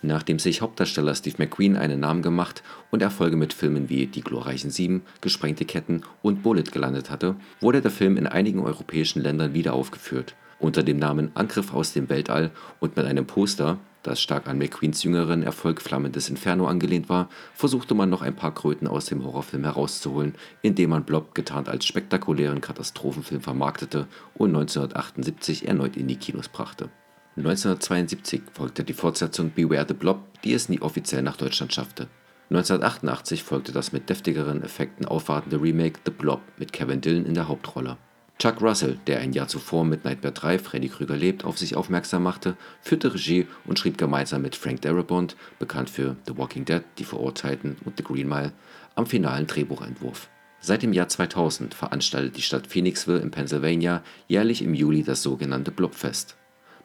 [0.00, 2.62] Nachdem sich Hauptdarsteller Steve McQueen einen Namen gemacht
[2.92, 7.80] und Erfolge mit Filmen wie Die glorreichen Sieben, Gesprengte Ketten und Bullet gelandet hatte, wurde
[7.80, 12.52] der Film in einigen europäischen Ländern wieder aufgeführt, unter dem Namen Angriff aus dem Weltall
[12.78, 17.94] und mit einem Poster, das stark an McQueens jüngeren Erfolg Flammendes Inferno angelehnt war, versuchte
[17.94, 22.60] man noch ein paar Kröten aus dem Horrorfilm herauszuholen, indem man Blob getarnt als spektakulären
[22.60, 26.88] Katastrophenfilm vermarktete und 1978 erneut in die Kinos brachte.
[27.36, 32.08] 1972 folgte die Fortsetzung Beware the Blob, die es nie offiziell nach Deutschland schaffte.
[32.50, 37.48] 1988 folgte das mit deftigeren Effekten aufwartende Remake The Blob mit Kevin Dillon in der
[37.48, 37.98] Hauptrolle
[38.38, 42.22] Chuck Russell, der ein Jahr zuvor mit Nightmare 3 Freddy Krüger lebt auf sich aufmerksam
[42.22, 47.04] machte, führte Regie und schrieb gemeinsam mit Frank Darabont, bekannt für The Walking Dead, Die
[47.04, 48.52] Verurteilten und The Green Mile,
[48.94, 50.28] am finalen Drehbuchentwurf.
[50.60, 55.70] Seit dem Jahr 2000 veranstaltet die Stadt Phoenixville in Pennsylvania jährlich im Juli das sogenannte
[55.70, 56.36] Blobfest.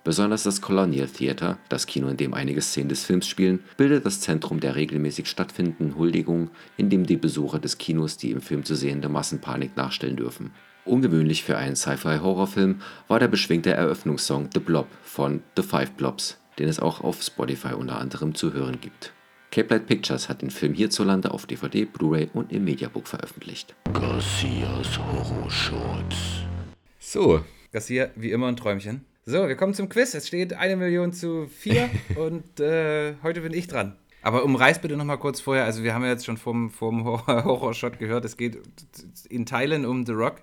[0.06, 4.22] Besonders das Colonial Theater, das Kino, in dem einige Szenen des Films spielen, bildet das
[4.22, 8.74] Zentrum der regelmäßig stattfindenden Huldigung, in dem die Besucher des Kinos die im Film zu
[8.74, 10.52] sehende Massenpanik nachstellen dürfen
[10.84, 16.68] Ungewöhnlich für einen Sci-Fi-Horrorfilm war der beschwingte Eröffnungssong The Blob von The Five Blobs, den
[16.68, 19.14] es auch auf Spotify unter anderem zu hören gibt.
[19.52, 23.76] Cape Light Pictures hat den Film hierzulande auf DVD, Blu-ray und im Mediabook veröffentlicht.
[23.94, 26.18] Garcias Horror Shorts.
[27.00, 27.44] So.
[27.72, 29.06] Garcia, wie immer ein Träumchen.
[29.26, 30.16] So, wir kommen zum Quiz.
[30.16, 33.98] Es steht eine Million zu vier und äh, heute bin ich dran.
[34.24, 35.66] Aber umreiß bitte noch mal kurz vorher.
[35.66, 38.58] Also, wir haben ja jetzt schon vom, vom Horrorshot gehört, es geht
[39.30, 40.42] in Teilen um The Rock.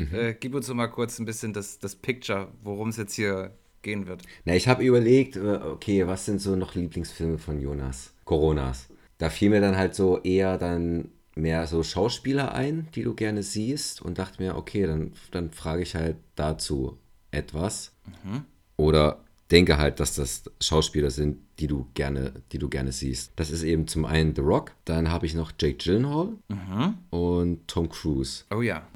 [0.00, 0.14] Mhm.
[0.14, 4.06] Äh, gib uns mal kurz ein bisschen das, das Picture, worum es jetzt hier gehen
[4.06, 4.22] wird.
[4.44, 8.12] Na, ich habe überlegt, äh, okay, was sind so noch Lieblingsfilme von Jonas?
[8.24, 8.88] Coronas.
[9.18, 13.42] Da fiel mir dann halt so eher dann mehr so Schauspieler ein, die du gerne
[13.42, 16.98] siehst und dachte mir, okay, dann, dann frage ich halt dazu
[17.30, 17.92] etwas.
[18.24, 18.44] Mhm.
[18.76, 23.32] Oder denke halt, dass das Schauspieler sind, die du gerne, die du gerne siehst.
[23.36, 26.98] Das ist eben zum einen The Rock, dann habe ich noch Jake Gyllenhaal mhm.
[27.10, 28.44] und Tom Cruise.
[28.54, 28.86] Oh ja.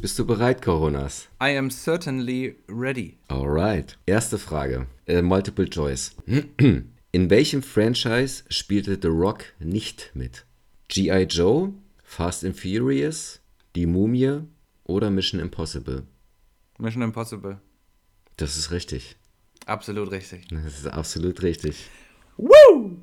[0.00, 1.28] Bist du bereit, Coronas?
[1.42, 3.18] I am certainly ready.
[3.28, 3.98] Alright.
[4.06, 4.86] Erste Frage.
[5.06, 6.16] Äh, multiple Choice.
[6.26, 10.46] In welchem Franchise spielte The Rock nicht mit?
[10.88, 11.24] G.I.
[11.24, 13.40] Joe, Fast and Furious,
[13.76, 14.40] Die Mumie
[14.84, 16.04] oder Mission Impossible?
[16.78, 17.58] Mission Impossible.
[18.36, 19.16] Das ist richtig.
[19.66, 20.48] Absolut richtig.
[20.48, 21.88] Das ist absolut richtig.
[22.38, 22.96] Woo!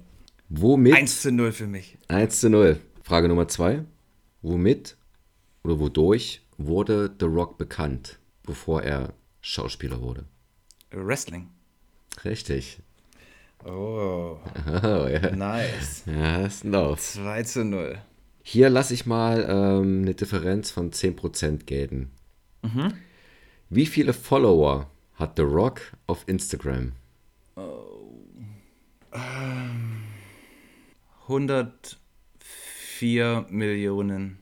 [0.50, 0.96] Womit?
[0.96, 1.98] 1 zu 0 für mich.
[2.08, 2.80] 1 zu 0.
[3.04, 3.86] Frage Nummer 2.
[4.42, 4.98] Womit
[5.64, 10.26] oder wodurch wurde The Rock bekannt, bevor er Schauspieler wurde?
[10.92, 11.50] Wrestling.
[12.24, 12.80] Richtig.
[13.66, 14.38] Oh.
[14.84, 15.36] oh ja.
[15.36, 16.04] Nice.
[16.06, 17.98] Ja, ist ein 2 zu 0.
[18.44, 22.12] Hier lasse ich mal ähm, eine Differenz von 10% gelten.
[22.62, 22.94] Mhm.
[23.70, 26.94] Wie viele Follower hat The Rock auf Instagram?
[27.56, 28.22] Oh.
[29.12, 30.04] Ähm,
[31.24, 34.40] 104 Millionen.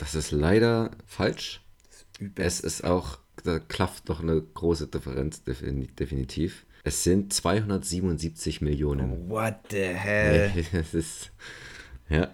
[0.00, 1.60] Das ist leider falsch.
[2.18, 6.64] Ist es ist auch, da klafft noch eine große Differenz, definitiv.
[6.84, 9.28] Es sind 277 Millionen.
[9.28, 10.50] What the hell?
[10.72, 11.30] Das ist,
[12.08, 12.28] ja.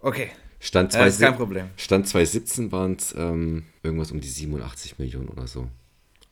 [0.00, 0.30] Okay.
[0.60, 1.70] Stand ja, ist kein Problem.
[1.76, 5.66] Stand 2017 waren es ähm, irgendwas um die 87 Millionen oder so.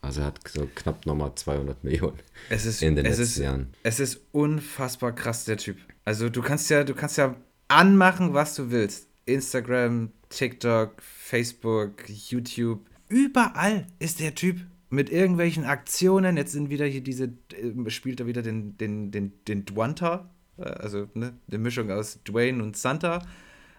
[0.01, 3.39] Also er hat so knapp nochmal 200 Millionen es ist, in den es letzten ist,
[3.39, 3.75] Jahren.
[3.83, 5.79] Es ist unfassbar krass, der Typ.
[6.05, 7.35] Also du kannst ja, du kannst ja
[7.67, 9.09] anmachen, was du willst.
[9.27, 12.81] Instagram, TikTok, Facebook, YouTube.
[13.09, 16.37] Überall ist der Typ mit irgendwelchen Aktionen.
[16.37, 20.63] Jetzt sind wieder hier diese, äh, spielt er wieder den, den, den, den Dwanta, äh,
[20.63, 23.23] also ne, eine Mischung aus Dwayne und Santa.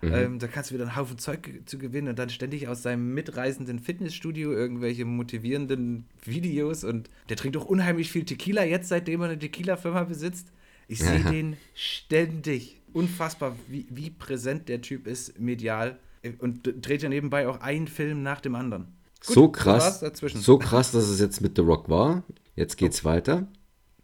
[0.01, 0.13] Mhm.
[0.13, 3.13] Ähm, da kannst du wieder einen Haufen Zeug zu gewinnen und dann ständig aus seinem
[3.13, 9.29] mitreisenden Fitnessstudio irgendwelche motivierenden Videos und der trinkt auch unheimlich viel Tequila jetzt, seitdem er
[9.29, 10.51] eine Tequila-Firma besitzt.
[10.87, 12.81] Ich sehe den ständig.
[12.93, 15.97] Unfassbar, wie, wie präsent der Typ ist medial
[16.39, 18.87] und dreht ja nebenbei auch einen Film nach dem anderen.
[19.25, 20.03] Gut, so krass,
[20.35, 22.23] so krass, dass es jetzt mit The Rock war.
[22.55, 23.09] Jetzt geht's oh.
[23.09, 23.47] weiter.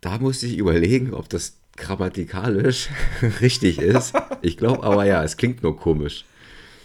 [0.01, 2.89] Da musste ich überlegen, ob das grammatikalisch
[3.41, 4.13] richtig ist.
[4.41, 6.25] Ich glaube aber ja, es klingt nur komisch.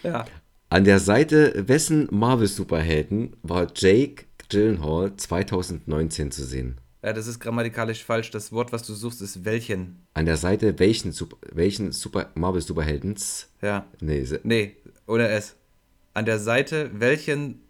[0.02, 0.24] Ja.
[0.68, 6.78] An der Seite wessen Marvel-Superhelden war Jake Gyllenhaal 2019 zu sehen?
[7.02, 8.30] Ja, das ist grammatikalisch falsch.
[8.30, 10.06] Das Wort, was du suchst, ist welchen.
[10.14, 11.12] An der Seite welchen,
[11.52, 13.48] welchen Super Marvel-Superheldens?
[13.60, 13.86] Ja.
[14.00, 15.56] Nee, nee, ohne S.
[16.14, 17.62] An der Seite welchen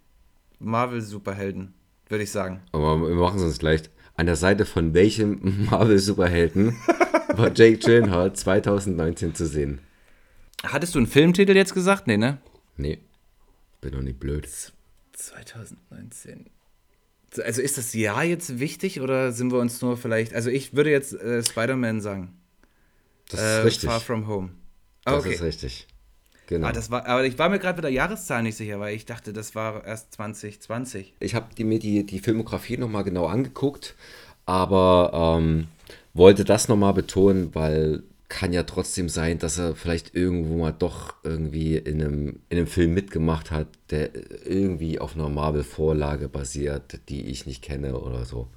[0.58, 1.74] Marvel-Superhelden,
[2.08, 2.60] würde ich sagen.
[2.72, 3.90] Aber wir machen es uns leicht.
[4.14, 6.76] An der Seite von welchem Marvel-Superhelden
[7.36, 9.80] war Jake Gyllenhaal 2019 zu sehen?
[10.62, 12.06] Hattest du einen Filmtitel jetzt gesagt?
[12.06, 12.38] Nee, ne?
[12.76, 12.98] Nee.
[13.80, 14.48] Bin doch nicht blöd.
[15.12, 16.50] 2019.
[17.42, 20.34] Also ist das Jahr jetzt wichtig oder sind wir uns nur vielleicht.
[20.34, 22.36] Also ich würde jetzt äh, Spider-Man sagen.
[23.28, 23.88] Das ist äh, richtig.
[23.88, 24.50] Far From Home.
[25.04, 25.88] Ah, das ist richtig.
[26.52, 26.66] Genau.
[26.66, 29.06] Ah, das war, aber ich war mir gerade mit der Jahreszahl nicht sicher, weil ich
[29.06, 31.14] dachte, das war erst 2020.
[31.18, 33.94] Ich habe mir die, die Filmografie nochmal genau angeguckt,
[34.44, 35.68] aber ähm,
[36.12, 41.14] wollte das nochmal betonen, weil kann ja trotzdem sein, dass er vielleicht irgendwo mal doch
[41.22, 44.10] irgendwie in einem, in einem Film mitgemacht hat, der
[44.46, 48.48] irgendwie auf einer Marvel-Vorlage basiert, die ich nicht kenne oder so.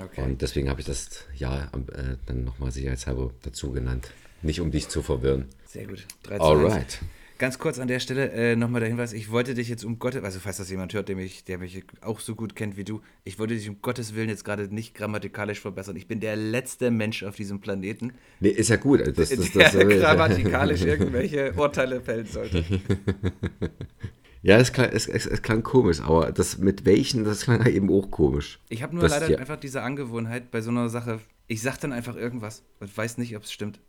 [0.00, 0.22] Okay.
[0.22, 4.10] Und deswegen habe ich das ja äh, dann nochmal sicherheitshalber dazu genannt.
[4.42, 5.46] Nicht um dich zu verwirren.
[5.66, 6.06] Sehr gut.
[6.24, 7.00] 3 Alright.
[7.40, 10.22] Ganz kurz an der Stelle äh, nochmal der Hinweis, ich wollte dich jetzt um Gottes,
[10.22, 13.00] also falls das jemand hört, der mich, der mich auch so gut kennt wie du,
[13.24, 15.96] ich wollte dich um Gottes Willen jetzt gerade nicht grammatikalisch verbessern.
[15.96, 18.12] Ich bin der letzte Mensch auf diesem Planeten.
[18.40, 19.00] Nee, ist ja gut.
[19.16, 22.62] Das, das, der das, grammatikalisch irgendwelche Urteile fällen sollte.
[24.42, 27.90] Ja, es klang, es, es, es klang komisch, aber das mit welchen, das klang eben
[27.90, 28.58] auch komisch.
[28.68, 29.38] Ich habe nur das, leider ja.
[29.38, 33.36] einfach diese Angewohnheit bei so einer Sache, ich sag dann einfach irgendwas und weiß nicht,
[33.36, 33.80] ob es stimmt.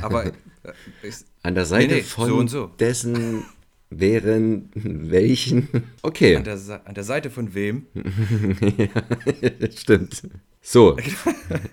[0.00, 0.32] Aber äh,
[1.02, 2.66] ich, an der Seite nee, nee, von so so.
[2.78, 3.44] dessen
[3.90, 5.68] wären welchen.
[6.02, 6.36] Okay.
[6.36, 7.86] An der, an der Seite von wem?
[7.94, 10.22] ja, stimmt.
[10.62, 10.96] So.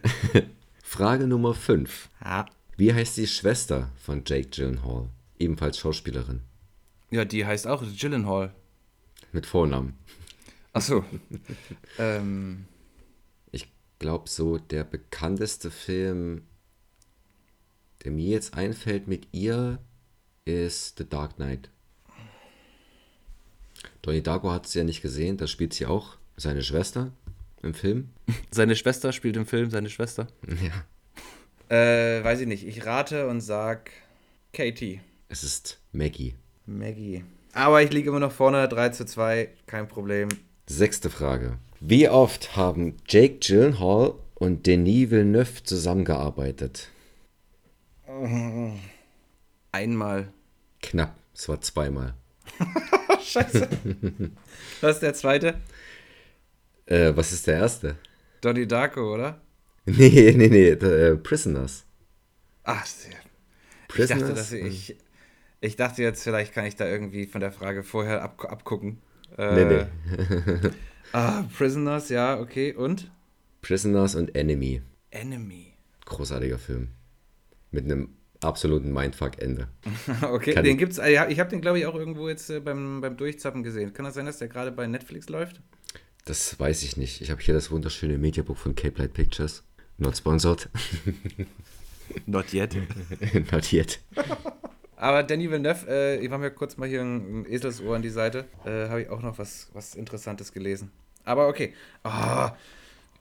[0.83, 2.09] Frage Nummer 5.
[2.23, 2.45] Ja.
[2.75, 5.09] Wie heißt die Schwester von Jake Gyllenhaal?
[5.39, 6.41] Ebenfalls Schauspielerin.
[7.09, 8.53] Ja, die heißt auch Gyllenhaal.
[9.31, 9.97] Mit Vornamen.
[10.73, 11.03] Ach so.
[11.99, 12.65] ähm,
[13.99, 16.43] glaube, so der bekannteste Film,
[18.03, 19.79] der mir jetzt einfällt mit ihr,
[20.45, 21.69] ist The Dark Knight.
[24.01, 27.11] Donnie Darko hat es ja nicht gesehen, da spielt sie auch seine Schwester
[27.63, 28.09] im Film.
[28.51, 30.27] Seine Schwester spielt im Film seine Schwester.
[30.61, 31.75] Ja.
[31.75, 32.65] Äh, weiß ich nicht.
[32.65, 33.91] Ich rate und sag
[34.53, 35.01] Katie.
[35.27, 36.35] Es ist Maggie.
[36.67, 37.23] Maggie.
[37.53, 40.29] Aber ich liege immer noch vorne, 3 zu 2, kein Problem.
[40.67, 41.57] Sechste Frage.
[41.79, 46.89] Wie oft haben Jake Gyllenhaal und Denis Villeneuve zusammengearbeitet?
[49.71, 50.31] Einmal.
[50.81, 52.13] Knapp, es war zweimal.
[53.23, 53.67] Scheiße.
[54.81, 55.55] Was ist der zweite?
[56.85, 57.95] Äh, was ist der erste?
[58.41, 59.41] Donnie Darko, oder?
[59.85, 61.85] Nee, nee, nee, äh, Prisoners.
[62.63, 63.11] Ach, sehr.
[63.11, 64.21] Ich Prisoners?
[64.21, 64.95] dachte, dass ich,
[65.61, 68.99] ich dachte jetzt, vielleicht kann ich da irgendwie von der Frage vorher ab, abgucken.
[69.37, 70.69] Äh, Nee, nee.
[71.13, 72.73] Ah, Prisoners, ja, okay.
[72.73, 73.09] Und?
[73.61, 74.81] Prisoners und Enemy.
[75.11, 75.73] Enemy.
[76.05, 76.89] Großartiger Film.
[77.71, 78.09] Mit einem
[78.41, 79.67] absoluten Mindfuck-Ende.
[80.21, 80.97] Okay, Kann den gibt's.
[80.97, 83.93] äh, Ja, ich habe den, glaube ich, auch irgendwo jetzt äh, beim, beim Durchzappen gesehen.
[83.93, 85.61] Kann das sein, dass der gerade bei Netflix läuft?
[86.25, 87.21] Das weiß ich nicht.
[87.21, 89.63] Ich habe hier das wunderschöne Mediabook von Cape Light Pictures.
[89.97, 90.69] Not sponsored.
[92.25, 92.75] Not yet.
[93.51, 93.99] Not yet.
[94.97, 98.09] Aber Danny Villeneuve, äh, ich war mir kurz mal hier ein, ein Eselsohr an die
[98.09, 100.91] Seite, äh, habe ich auch noch was, was Interessantes gelesen.
[101.23, 101.73] Aber okay.
[102.03, 102.53] Ah,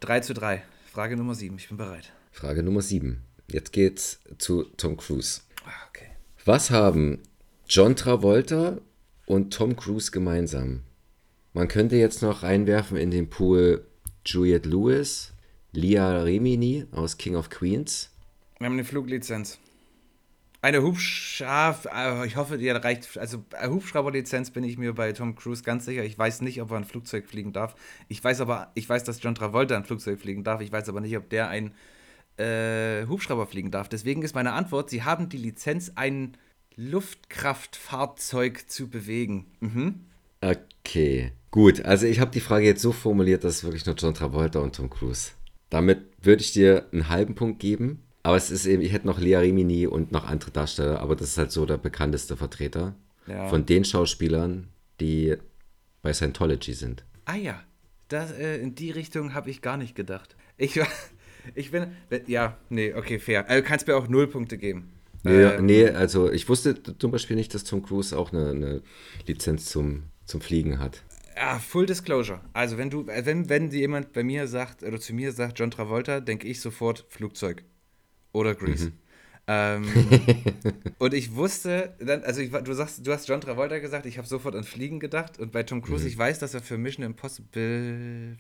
[0.01, 0.63] 3 zu 3.
[0.91, 1.55] Frage Nummer 7.
[1.59, 2.13] Ich bin bereit.
[2.33, 3.23] Frage Nummer 7.
[3.49, 5.43] Jetzt geht's zu Tom Cruise.
[5.67, 6.09] Ah, okay.
[6.47, 7.23] Was haben
[7.69, 8.79] John Travolta
[9.27, 10.83] und Tom Cruise gemeinsam?
[11.53, 13.85] Man könnte jetzt noch reinwerfen in den Pool
[14.25, 15.35] Juliette Lewis,
[15.73, 18.11] Lia Remini aus King of Queens.
[18.59, 19.59] Wir haben eine Fluglizenz.
[20.67, 23.17] Eine Hubschrauber, ich hoffe, die reicht.
[23.19, 26.03] Also, eine Hubschrauberlizenz bin ich mir bei Tom Cruise ganz sicher.
[26.03, 27.77] Ich weiß nicht, ob er ein Flugzeug fliegen darf.
[28.09, 30.61] Ich weiß aber, ich weiß, dass John Travolta ein Flugzeug fliegen darf.
[30.61, 31.73] Ich weiß aber nicht, ob der ein
[32.37, 33.89] äh, Hubschrauber fliegen darf.
[33.89, 36.37] Deswegen ist meine Antwort: Sie haben die Lizenz, ein
[36.75, 39.47] Luftkraftfahrzeug zu bewegen.
[39.61, 40.01] Mhm.
[40.41, 41.85] Okay, gut.
[41.85, 44.75] Also ich habe die Frage jetzt so formuliert, dass es wirklich nur John Travolta und
[44.75, 45.31] Tom Cruise.
[45.71, 48.03] Damit würde ich dir einen halben Punkt geben.
[48.27, 51.29] Aber es ist eben, ich hätte noch Lia Remini und noch andere Darsteller, aber das
[51.29, 52.97] ist halt so der bekannteste Vertreter
[53.29, 53.47] Ja.
[53.47, 54.67] von den Schauspielern,
[54.99, 55.37] die
[56.03, 57.05] bei Scientology sind.
[57.25, 57.63] Ah ja,
[58.09, 60.35] das, äh, in die Richtung habe ich gar nicht gedacht.
[60.57, 60.81] Ich,
[61.55, 61.87] ich bin,
[62.27, 63.49] ja, nee, okay, fair.
[63.49, 64.91] Also kannst mir auch null Punkte geben.
[65.23, 68.83] Nee, Ähm, nee, also ich wusste zum Beispiel nicht, dass Tom Cruise auch eine, eine
[69.29, 71.05] Lizenz zum, zum Fliegen hat.
[71.37, 72.41] Ja, Full Disclosure.
[72.55, 75.71] Also wenn du, äh, wenn, wenn jemand bei mir sagt, oder zu mir sagt, John
[75.71, 77.63] Travolta, denke ich sofort Flugzeug.
[78.37, 78.93] Oder Grease.
[79.47, 79.85] Ähm,
[80.99, 84.29] und ich wusste, dann, also ich, du sagst, du hast John Travolta gesagt, ich habe
[84.29, 85.39] sofort an Fliegen gedacht.
[85.39, 88.37] Und bei Tom Cruise, ich weiß, dass er für Mission Impossible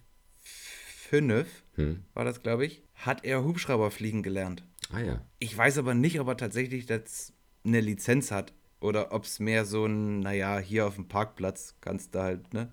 [1.08, 2.04] 5, Hm.
[2.12, 4.64] war das, glaube ich, hat er Hubschrauber fliegen gelernt.
[4.92, 5.24] Ah ja.
[5.38, 7.32] Ich weiß aber nicht, ob er tatsächlich jetzt
[7.64, 8.52] eine Lizenz hat.
[8.80, 12.70] Oder ob es mehr so ein, naja, hier auf dem Parkplatz kannst du halt, ne?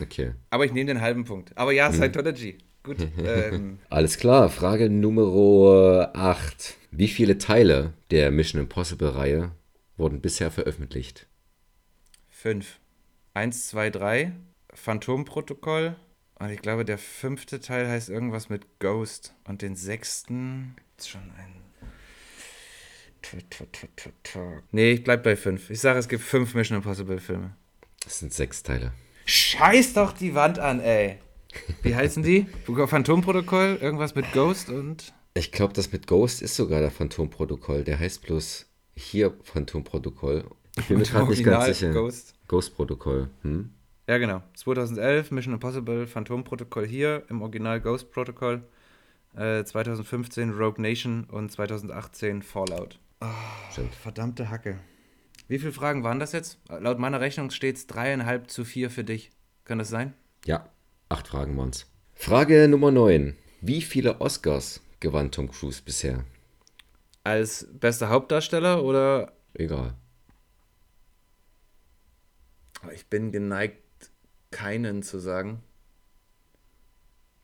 [0.00, 0.32] Okay.
[0.48, 1.56] Aber ich nehme den halben Punkt.
[1.58, 2.56] Aber ja, Scientology.
[2.82, 2.96] Gut.
[3.24, 6.76] ähm, Alles klar, Frage Nummer 8.
[6.90, 9.52] Wie viele Teile der Mission Impossible-Reihe
[9.96, 11.26] wurden bisher veröffentlicht?
[12.42, 12.80] fünf.
[13.34, 14.32] Eins, zwei, drei.
[14.74, 15.94] Phantomprotokoll.
[16.40, 19.32] Und ich glaube, der fünfte Teil heißt irgendwas mit Ghost.
[19.44, 21.54] Und den sechsten ist schon ein.
[24.72, 25.70] Nee, ich bleib bei fünf.
[25.70, 27.54] Ich sage, es gibt fünf Mission Impossible Filme.
[28.02, 28.92] Das sind sechs Teile.
[29.26, 31.18] Scheiß doch die Wand an, ey.
[31.82, 32.46] Wie heißen die?
[32.66, 35.12] Phantomprotokoll, irgendwas mit Ghost und.
[35.34, 37.84] Ich glaube, das mit Ghost ist sogar der Phantomprotokoll.
[37.84, 40.44] Der heißt bloß hier Phantomprotokoll.
[40.78, 41.92] Ich bin mir gerade nicht ganz Original sicher.
[41.92, 42.34] Ghost.
[42.48, 43.30] Ghost-Protokoll.
[43.42, 43.70] Hm?
[44.06, 44.42] Ja, genau.
[44.54, 48.62] 2011 Mission Impossible Phantomprotokoll hier im Original Ghost Protocol.
[49.34, 52.98] Äh, 2015 Rogue Nation und 2018 Fallout.
[53.70, 53.94] Stimmt.
[53.94, 54.78] Verdammte Hacke.
[55.48, 56.58] Wie viele Fragen waren das jetzt?
[56.68, 59.30] Laut meiner Rechnung steht es dreieinhalb zu vier für dich.
[59.64, 60.14] Kann das sein?
[60.44, 60.68] Ja,
[61.12, 61.86] acht Fragen waren's.
[62.14, 63.36] Frage Nummer 9.
[63.60, 66.24] Wie viele Oscars gewann Tom Cruise bisher?
[67.22, 69.94] Als bester Hauptdarsteller oder Egal.
[72.94, 74.10] ich bin geneigt,
[74.50, 75.62] keinen zu sagen.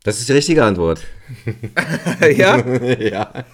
[0.03, 1.05] Das ist die richtige Antwort.
[2.21, 2.59] ja?
[2.99, 3.45] ja.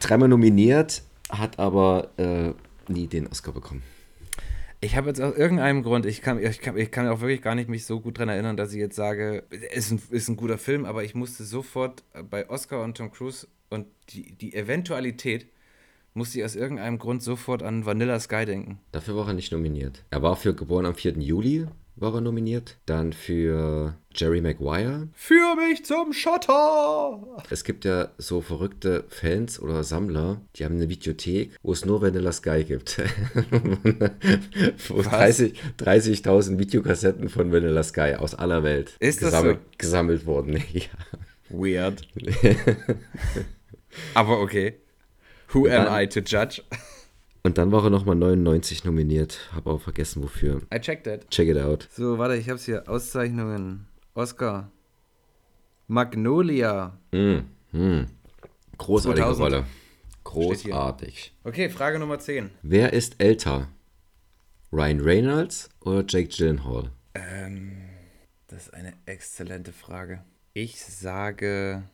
[0.00, 2.52] Dreimal nominiert, hat aber äh,
[2.88, 3.82] nie den Oscar bekommen.
[4.86, 7.56] Ich habe jetzt aus irgendeinem Grund, ich kann, ich, kann, ich kann auch wirklich gar
[7.56, 9.42] nicht mich so gut dran erinnern, dass ich jetzt sage,
[9.74, 13.48] ist ein, ist ein guter Film, aber ich musste sofort bei Oscar und Tom Cruise
[13.68, 15.48] und die, die Eventualität,
[16.14, 18.78] musste ich aus irgendeinem Grund sofort an Vanilla Sky denken.
[18.92, 20.04] Dafür war er nicht nominiert.
[20.10, 21.18] Er war für geboren am 4.
[21.18, 21.66] Juli
[21.96, 22.76] war er nominiert.
[22.86, 25.08] Dann für Jerry Maguire.
[25.14, 27.42] Führ mich zum Schotter!
[27.50, 32.02] Es gibt ja so verrückte Fans oder Sammler, die haben eine Videothek, wo es nur
[32.02, 32.98] Vanilla Sky gibt.
[34.88, 39.70] wo 30 30.000 Videokassetten von Vanilla Sky aus aller Welt Ist das gesammelt, so?
[39.78, 40.56] gesammelt wurden.
[40.72, 40.82] ja.
[41.48, 42.06] Weird.
[44.14, 44.74] Aber okay.
[45.52, 46.62] Who am I to judge?
[47.46, 49.38] Und dann war er nochmal 99 nominiert.
[49.52, 50.62] Habe auch vergessen, wofür.
[50.74, 51.30] I checked that.
[51.30, 51.88] Check it out.
[51.92, 52.88] So, warte, ich hab's hier.
[52.88, 53.86] Auszeichnungen.
[54.14, 54.72] Oscar.
[55.86, 56.98] Magnolia.
[57.12, 58.06] Mm, mm.
[58.78, 59.44] Großartige 2000.
[59.44, 59.64] Rolle.
[60.24, 61.34] Großartig.
[61.44, 62.50] Okay, Frage Nummer 10.
[62.62, 63.68] Wer ist älter?
[64.72, 66.90] Ryan Reynolds oder Jake Gyllenhaal?
[67.14, 67.76] Ähm,
[68.48, 70.24] das ist eine exzellente Frage.
[70.52, 71.84] Ich sage.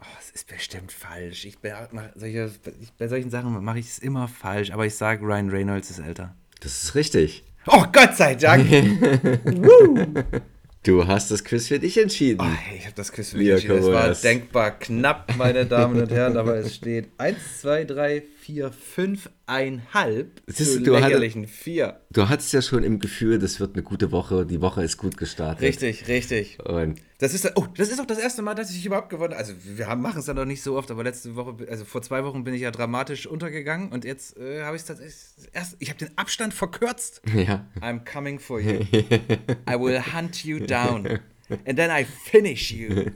[0.00, 1.44] Oh, es ist bestimmt falsch.
[1.44, 2.50] Ich, be- mach solche,
[2.98, 6.34] bei solchen Sachen mache ich es immer falsch, aber ich sage, Ryan Reynolds ist älter.
[6.60, 7.44] Das ist richtig.
[7.66, 8.66] Oh, Gott sei Dank!
[10.82, 12.42] Du hast das Quiz für dich entschieden.
[12.42, 13.78] Oh, ich habe das Quiz für mich Mia entschieden.
[13.78, 18.22] Es war denkbar knapp, meine Damen und Herren, aber es steht 1, 2, 3, 4,
[18.46, 22.00] 5, 1,5 Siehst zu du, du hatte- lächerlichen 4.
[22.10, 24.44] Du hattest ja schon im Gefühl, das wird eine gute Woche.
[24.46, 25.62] Die Woche ist gut gestartet.
[25.62, 26.58] Richtig, richtig.
[26.64, 29.38] Und Das ist, oh, das ist auch das erste Mal, dass ich überhaupt gewonnen habe.
[29.38, 32.02] Also, wir haben- machen es ja noch nicht so oft, aber letzte Woche, also vor
[32.02, 35.16] zwei Wochen bin ich ja dramatisch untergegangen und jetzt äh, habe ich es tatsächlich
[35.52, 37.22] erst, ich habe den Abstand verkürzt.
[37.34, 37.66] ja.
[37.80, 38.80] I'm coming for you.
[38.92, 41.20] I will hunt you down.
[41.64, 43.10] And then I finish you.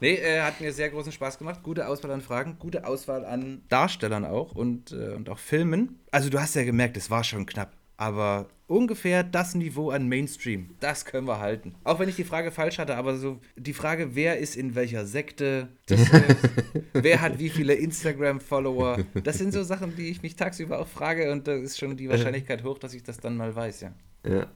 [0.00, 1.62] Nee, äh, hat mir sehr großen Spaß gemacht.
[1.62, 5.98] Gute Auswahl an Fragen, gute Auswahl an Darstellern auch und, äh, und auch Filmen.
[6.10, 7.72] Also du hast ja gemerkt, es war schon knapp.
[7.96, 11.74] Aber ungefähr das Niveau an Mainstream, das können wir halten.
[11.84, 15.06] Auch wenn ich die Frage falsch hatte, aber so die Frage, wer ist in welcher
[15.06, 16.34] Sekte, das, äh,
[16.92, 21.30] wer hat wie viele Instagram-Follower, das sind so Sachen, die ich mich tagsüber auch frage
[21.30, 23.92] und da ist schon die Wahrscheinlichkeit hoch, dass ich das dann mal weiß, ja.
[24.26, 24.46] Ja.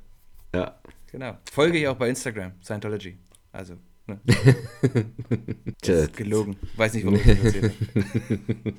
[0.55, 0.79] Ja.
[1.11, 1.39] Genau.
[1.51, 3.17] Folge ich auch bei Instagram, Scientology.
[3.53, 3.75] Also,
[4.07, 4.21] ne?
[6.17, 6.57] Gelogen.
[6.77, 7.73] Weiß nicht, warum ich das erzähle.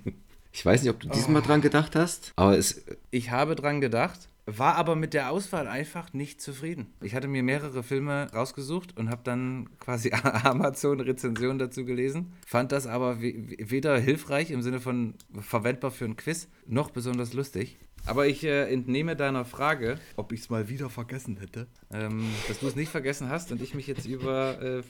[0.51, 2.83] Ich weiß nicht, ob du diesmal dran gedacht hast, aber es.
[3.11, 6.87] Ich habe dran gedacht, war aber mit der Auswahl einfach nicht zufrieden.
[7.01, 10.11] Ich hatte mir mehrere Filme rausgesucht und habe dann quasi
[10.43, 16.17] Amazon-Rezensionen dazu gelesen, fand das aber we- weder hilfreich im Sinne von verwendbar für ein
[16.17, 17.77] Quiz, noch besonders lustig.
[18.05, 22.59] Aber ich äh, entnehme deiner Frage, ob ich es mal wieder vergessen hätte, ähm, dass
[22.59, 24.81] du es nicht vergessen hast und ich mich jetzt über, äh,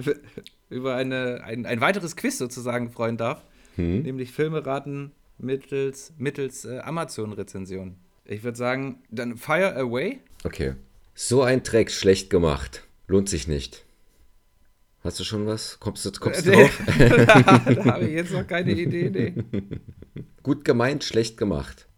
[0.70, 3.44] über eine, ein, ein weiteres Quiz sozusagen freuen darf,
[3.76, 7.96] nämlich Filme raten mittels, mittels äh, Amazon-Rezension.
[8.24, 10.20] Ich würde sagen, dann Fire Away.
[10.44, 10.74] Okay.
[11.14, 12.84] So ein Dreck schlecht gemacht.
[13.08, 13.84] Lohnt sich nicht.
[15.04, 15.78] Hast du schon was?
[15.80, 16.80] Kommst du, kommst du Nee, drauf?
[16.86, 19.10] da da habe ich jetzt noch keine Idee.
[19.10, 19.62] Nee.
[20.44, 21.88] Gut gemeint, schlecht gemacht.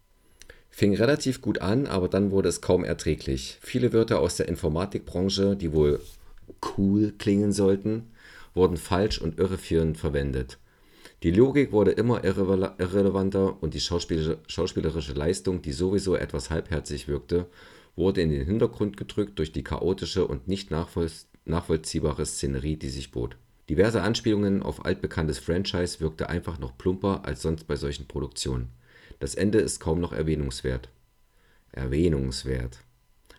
[0.77, 3.59] Fing relativ gut an, aber dann wurde es kaum erträglich.
[3.61, 6.01] Viele Wörter aus der Informatikbranche, die wohl
[6.77, 8.11] cool klingen sollten,
[8.55, 10.59] wurden falsch und irreführend verwendet.
[11.23, 17.07] Die Logik wurde immer irre irrelevanter und die schauspielerische, schauspielerische Leistung, die sowieso etwas halbherzig
[17.07, 17.47] wirkte,
[17.95, 21.09] wurde in den Hintergrund gedrückt durch die chaotische und nicht nachvoll
[21.45, 23.37] nachvollziehbare Szenerie, die sich bot.
[23.69, 28.73] Diverse Anspielungen auf altbekanntes Franchise wirkte einfach noch plumper als sonst bei solchen Produktionen.
[29.21, 30.89] Das Ende ist kaum noch erwähnungswert.
[31.73, 32.79] Erwähnungswert.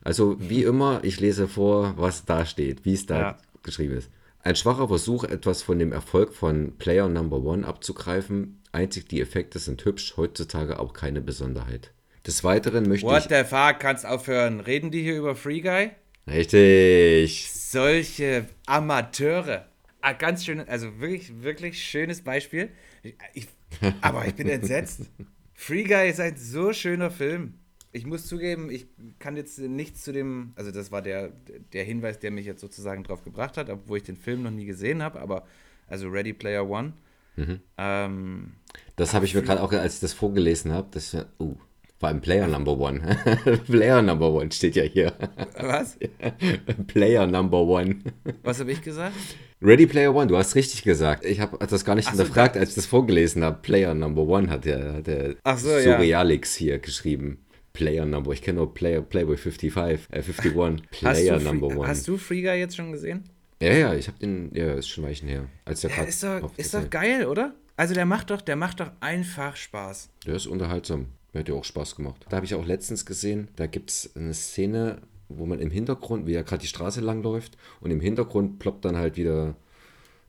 [0.02, 3.38] Also wie immer, ich lese vor, was da steht, wie es da Ja.
[3.64, 4.10] geschrieben ist.
[4.44, 8.62] Ein schwacher Versuch, etwas von dem Erfolg von Player Number One abzugreifen.
[8.72, 11.92] Einzig die Effekte sind hübsch, heutzutage auch keine Besonderheit.
[12.28, 14.60] Des Weiteren möchte What the fuck, kannst aufhören.
[14.60, 15.92] Reden die hier über Free Guy?
[16.28, 16.34] ich...
[16.36, 17.52] Richtig.
[17.52, 19.66] Solche Amateure.
[20.02, 22.70] Ah, ganz schön, also wirklich, wirklich schönes Beispiel.
[23.02, 23.48] Ich, ich,
[24.02, 25.02] aber ich bin entsetzt.
[25.56, 27.56] Free Guy ist ein so schöner Film.
[27.92, 28.88] Ich muss zugeben, ich
[29.20, 31.32] kann jetzt nichts zu dem, also das war der,
[31.72, 34.66] der Hinweis, der mich jetzt sozusagen drauf gebracht hat, obwohl ich den Film noch nie
[34.66, 35.46] gesehen habe, aber
[35.88, 36.94] also Ready Player One.
[37.78, 38.54] Ähm,
[38.98, 41.56] Das habe ich mir gerade auch, als ich das vorgelesen habe, das uh,
[41.98, 43.00] vor allem Player Number One.
[43.66, 45.14] Player Number One steht ja hier.
[45.58, 45.98] was?
[46.88, 48.00] Player Number One.
[48.44, 49.16] Was habe ich gesagt?
[49.66, 51.26] Ready Player One, du hast richtig gesagt.
[51.26, 53.58] Ich habe das gar nicht Ach so, hinterfragt, da- als ich das vorgelesen habe.
[53.62, 55.82] Player Number One hat der, hat der so, ja.
[55.98, 57.40] Surrealix hier geschrieben.
[57.74, 60.90] Player Number, ich kenne nur Player, Playboy 55, äh 51.
[60.92, 61.88] Player Number One.
[61.88, 63.24] hast du Free Guy jetzt schon gesehen?
[63.62, 65.48] Ja, ja, ich habe den, ja, ist schon Weichen her.
[65.66, 67.56] Als der Ja, ist doch, ist doch geil, oder?
[67.78, 70.10] Also der macht doch, der macht doch einfach Spaß.
[70.28, 71.08] Der ist unterhaltsam.
[71.34, 72.26] Der hat ja auch Spaß gemacht.
[72.30, 75.00] Da habe ich auch letztens gesehen, da gibt es eine Szene,
[75.30, 78.98] wo man im Hintergrund, wie er gerade die Straße langläuft und im Hintergrund ploppt dann
[78.98, 79.56] halt wieder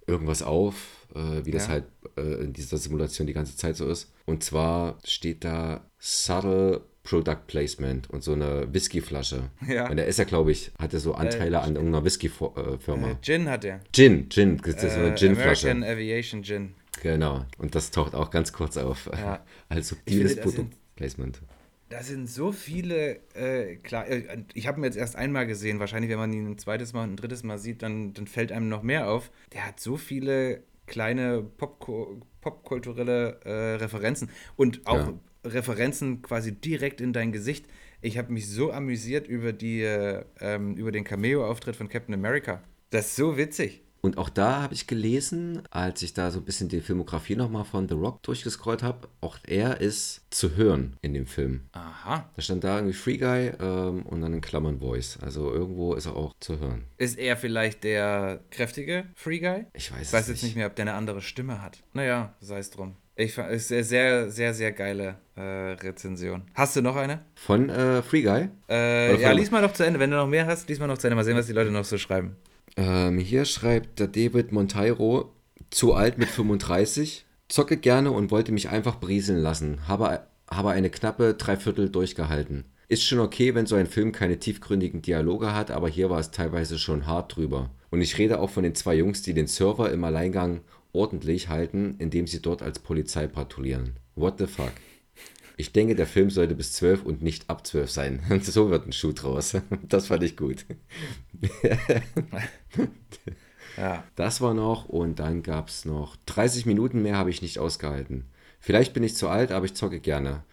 [0.06, 1.72] irgendwas auf, äh, wie das Ja.
[1.74, 1.84] halt
[2.16, 4.12] äh, in dieser Simulation die ganze Zeit so ist.
[4.24, 9.50] Und zwar steht da Subtle Product Placement und so eine Whiskyflasche.
[9.68, 9.88] Ja.
[9.90, 13.10] Und er ist ja, glaube ich, hatte so Anteile Äh, an irgendeiner Whisky-Firma.
[13.10, 13.80] Äh, Gin hat er.
[13.92, 15.70] Gin, Gin, das ist so eine Äh, Gin-Flasche.
[15.70, 16.74] American Aviation Gin.
[17.02, 17.44] Genau.
[17.58, 19.08] Und das taucht auch ganz kurz auf.
[19.12, 19.44] Ja.
[19.68, 21.40] Als subtiles das Product Placement.
[21.88, 25.78] Da sind so viele, äh, klar, äh, ich habe ihn jetzt erst einmal gesehen.
[25.78, 28.50] Wahrscheinlich, wenn man ihn ein zweites Mal und ein drittes Mal sieht, dann, dann fällt
[28.50, 29.30] einem noch mehr auf.
[29.52, 35.14] Der hat so viele kleine Popko popkulturelle äh, Referenzen und auch Ja.
[35.44, 37.66] Referenzen quasi direkt in dein Gesicht.
[38.02, 42.62] Ich habe mich so amüsiert über, die, äh, ähm, über den Cameo-Auftritt von Captain America.
[42.90, 43.82] Das ist so witzig.
[44.00, 47.64] Und auch da habe ich gelesen, als ich da so ein bisschen die Filmografie nochmal
[47.64, 51.62] von The Rock durchgescrollt habe, auch er ist zu hören in dem Film.
[51.72, 52.30] Aha.
[52.34, 55.18] Da stand da irgendwie Free Guy ähm, und dann in Klammern Voice.
[55.22, 56.84] Also irgendwo ist er auch zu hören.
[56.98, 59.66] Ist er vielleicht der kräftige Free Guy?
[59.72, 61.82] Ich weiß, Ich weiß es jetzt nicht mehr, ob der eine andere Stimme hat.
[61.92, 62.96] Naja, sei es drum.
[63.18, 66.42] Ich fand es sehr, sehr, sehr, sehr geile äh, Rezension.
[66.54, 67.22] Hast du noch eine?
[67.34, 68.50] Von äh, Free Guy.
[68.68, 69.98] Äh, ja, lies mal noch zu Ende.
[69.98, 71.16] Wenn du noch mehr hast, lies mal noch zu Ende.
[71.16, 72.36] Mal sehen, was die Leute noch so schreiben.
[72.76, 75.32] Ähm, hier schreibt der David Monteiro,
[75.70, 80.20] zu alt mit 35, zocke gerne und wollte mich einfach brieseln lassen, habe,
[80.50, 82.64] habe eine knappe Dreiviertel durchgehalten.
[82.88, 86.30] Ist schon okay, wenn so ein Film keine tiefgründigen Dialoge hat, aber hier war es
[86.30, 87.70] teilweise schon hart drüber.
[87.90, 90.60] Und ich rede auch von den zwei Jungs, die den Server im Alleingang
[90.92, 93.94] ordentlich halten, indem sie dort als Polizei patrouillieren.
[94.14, 94.72] What the fuck?
[95.58, 98.20] Ich denke, der Film sollte bis 12 und nicht ab 12 sein.
[98.42, 99.56] So wird ein Schuh draus.
[99.88, 100.66] Das fand ich gut.
[103.76, 104.04] Ja.
[104.14, 108.24] Das war noch und dann gab es noch 30 Minuten mehr habe ich nicht ausgehalten.
[108.58, 110.44] Vielleicht bin ich zu alt, aber ich zocke gerne.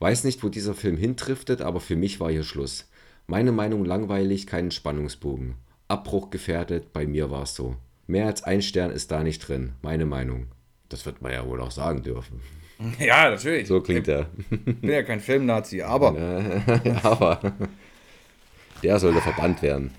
[0.00, 2.90] Weiß nicht, wo dieser Film hintriftet, aber für mich war hier Schluss.
[3.28, 5.54] Meine Meinung langweilig, keinen Spannungsbogen.
[5.86, 7.76] Abbruch gefährdet, bei mir war es so.
[8.08, 10.48] Mehr als ein Stern ist da nicht drin, meine Meinung.
[10.88, 12.40] Das wird man ja wohl auch sagen dürfen.
[12.98, 13.68] ja, natürlich.
[13.68, 14.26] So klingt er.
[14.50, 16.16] Ich bin ja kein Filmnazi, aber.
[17.02, 17.54] aber
[18.82, 19.92] der sollte verbannt werden.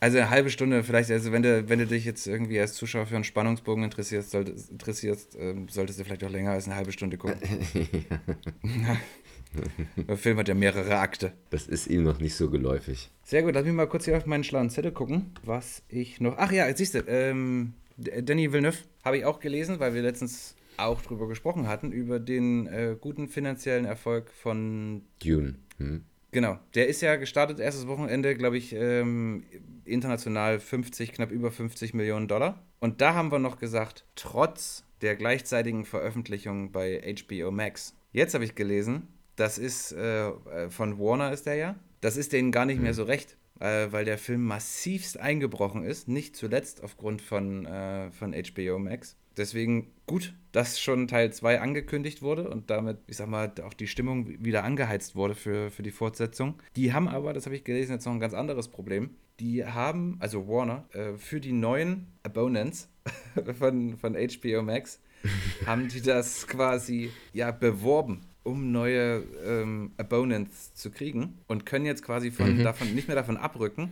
[0.00, 3.06] Also eine halbe Stunde, vielleicht, also wenn du, wenn du dich jetzt irgendwie als Zuschauer
[3.06, 6.92] für einen Spannungsbogen interessierst, solltest, interessierst ähm, solltest du vielleicht auch länger als eine halbe
[6.92, 7.38] Stunde gucken.
[9.96, 11.32] Der Film hat ja mehrere Akte.
[11.50, 13.10] Das ist ihm noch nicht so geläufig.
[13.24, 16.36] Sehr gut, lass mich mal kurz hier auf meinen schlauen Zettel gucken, was ich noch.
[16.36, 20.54] Ach ja, jetzt siehst du, ähm, Danny Villeneuve habe ich auch gelesen, weil wir letztens
[20.78, 25.02] auch drüber gesprochen hatten, über den äh, guten finanziellen Erfolg von.
[25.22, 25.56] Dune.
[25.78, 26.04] Hm?
[26.30, 29.44] Genau, der ist ja gestartet, erstes Wochenende, glaube ich, ähm,
[29.86, 32.62] international 50, knapp über 50 Millionen Dollar.
[32.80, 37.94] Und da haben wir noch gesagt, trotz der gleichzeitigen Veröffentlichung bei HBO Max.
[38.12, 41.76] Jetzt habe ich gelesen, das ist äh, äh, von Warner ist der ja.
[42.00, 46.08] Das ist denen gar nicht mehr so recht, äh, weil der Film massivst eingebrochen ist,
[46.08, 49.16] nicht zuletzt aufgrund von, äh, von HBO Max.
[49.38, 53.86] Deswegen gut, dass schon Teil 2 angekündigt wurde und damit, ich sag mal, auch die
[53.86, 56.60] Stimmung wieder angeheizt wurde für, für die Fortsetzung.
[56.76, 59.10] Die haben aber, das habe ich gelesen, jetzt noch ein ganz anderes Problem.
[59.40, 62.88] Die haben, also Warner, äh, für die neuen Abonnents
[63.58, 65.00] von, von HBO Max,
[65.66, 72.02] haben die das quasi ja beworben, um neue ähm, Abonnents zu kriegen und können jetzt
[72.02, 73.90] quasi von davon nicht mehr davon abrücken,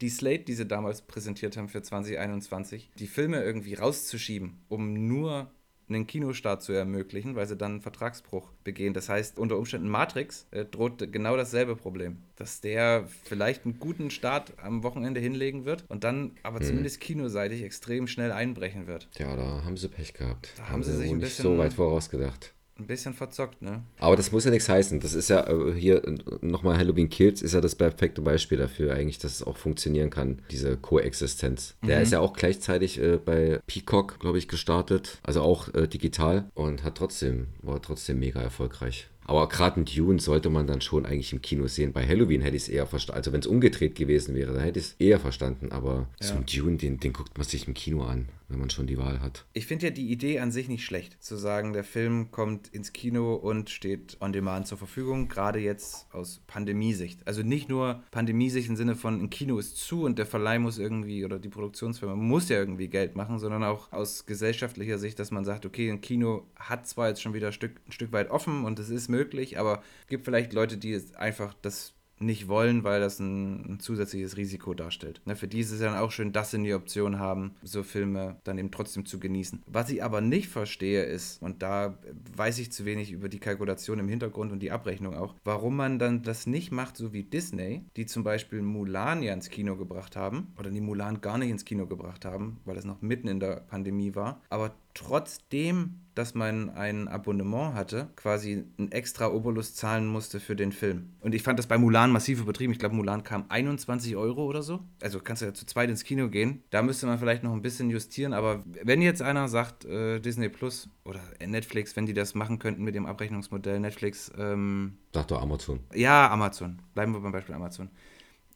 [0.00, 5.50] die Slate, die sie damals präsentiert haben für 2021, die Filme irgendwie rauszuschieben, um nur
[5.90, 8.92] einen Kinostart zu ermöglichen, weil sie dann einen Vertragsbruch begehen.
[8.92, 14.10] Das heißt, unter Umständen Matrix äh, droht genau dasselbe Problem, dass der vielleicht einen guten
[14.10, 19.08] Start am Wochenende hinlegen wird und dann aber zumindest kinoseitig extrem schnell einbrechen wird.
[19.18, 20.52] Ja, da haben sie Pech gehabt.
[20.58, 22.52] Da haben sie sich ein nicht bisschen- so weit vorausgedacht.
[22.78, 23.82] Ein bisschen verzockt, ne?
[23.98, 25.00] Aber das muss ja nichts heißen.
[25.00, 28.94] Das ist ja äh, hier äh, nochmal Halloween Kills ist ja das perfekte Beispiel dafür
[28.94, 31.74] eigentlich, dass es auch funktionieren kann, diese Koexistenz.
[31.84, 36.44] Der ist ja auch gleichzeitig äh, bei Peacock, glaube ich, gestartet, also auch äh, digital
[36.54, 39.08] und hat trotzdem, war trotzdem mega erfolgreich.
[39.24, 41.92] Aber gerade ein Dune sollte man dann schon eigentlich im Kino sehen.
[41.92, 43.18] Bei Halloween hätte ich es eher verstanden.
[43.18, 45.70] Also wenn es umgedreht gewesen wäre, dann hätte ich es eher verstanden.
[45.70, 48.86] Aber so ein Dune, den, den guckt man sich im Kino an, wenn man schon
[48.86, 49.46] die Wahl hat.
[49.52, 52.92] Ich finde ja die Idee an sich nicht schlecht, zu sagen, der Film kommt ins
[52.92, 57.26] Kino und steht on demand zur Verfügung, gerade jetzt aus Pandemiesicht.
[57.26, 60.78] Also nicht nur Pandemiesicht im Sinne von ein Kino ist zu und der Verleih muss
[60.78, 65.30] irgendwie oder die Produktionsfirma muss ja irgendwie Geld machen, sondern auch aus gesellschaftlicher Sicht, dass
[65.30, 68.30] man sagt, okay, ein Kino hat zwar jetzt schon wieder ein Stück, ein Stück weit
[68.30, 72.84] offen und es ist möglich, aber es gibt vielleicht Leute, die einfach das nicht wollen,
[72.84, 75.20] weil das ein, ein zusätzliches Risiko darstellt.
[75.24, 78.36] Ne, für die ist es dann auch schön, dass sie die Option haben, so Filme
[78.44, 79.62] dann eben trotzdem zu genießen.
[79.66, 81.98] Was ich aber nicht verstehe ist, und da
[82.36, 85.98] weiß ich zu wenig über die Kalkulation im Hintergrund und die Abrechnung auch, warum man
[85.98, 90.16] dann das nicht macht, so wie Disney, die zum Beispiel Mulan ja ins Kino gebracht
[90.16, 93.40] haben, oder die Mulan gar nicht ins Kino gebracht haben, weil es noch mitten in
[93.40, 100.04] der Pandemie war, aber trotzdem dass man ein Abonnement hatte, quasi ein extra Obolus zahlen
[100.04, 101.12] musste für den Film.
[101.20, 102.72] Und ich fand das bei Mulan massiv übertrieben.
[102.72, 104.80] Ich glaube, Mulan kam 21 Euro oder so.
[105.00, 106.64] Also kannst du ja zu zweit ins Kino gehen.
[106.70, 108.32] Da müsste man vielleicht noch ein bisschen justieren.
[108.32, 112.82] Aber wenn jetzt einer sagt, äh, Disney Plus oder Netflix, wenn die das machen könnten
[112.82, 114.32] mit dem Abrechnungsmodell Netflix.
[114.36, 115.78] Ähm, Sag doch Amazon.
[115.94, 116.82] Ja, Amazon.
[116.94, 117.90] Bleiben wir beim Beispiel Amazon.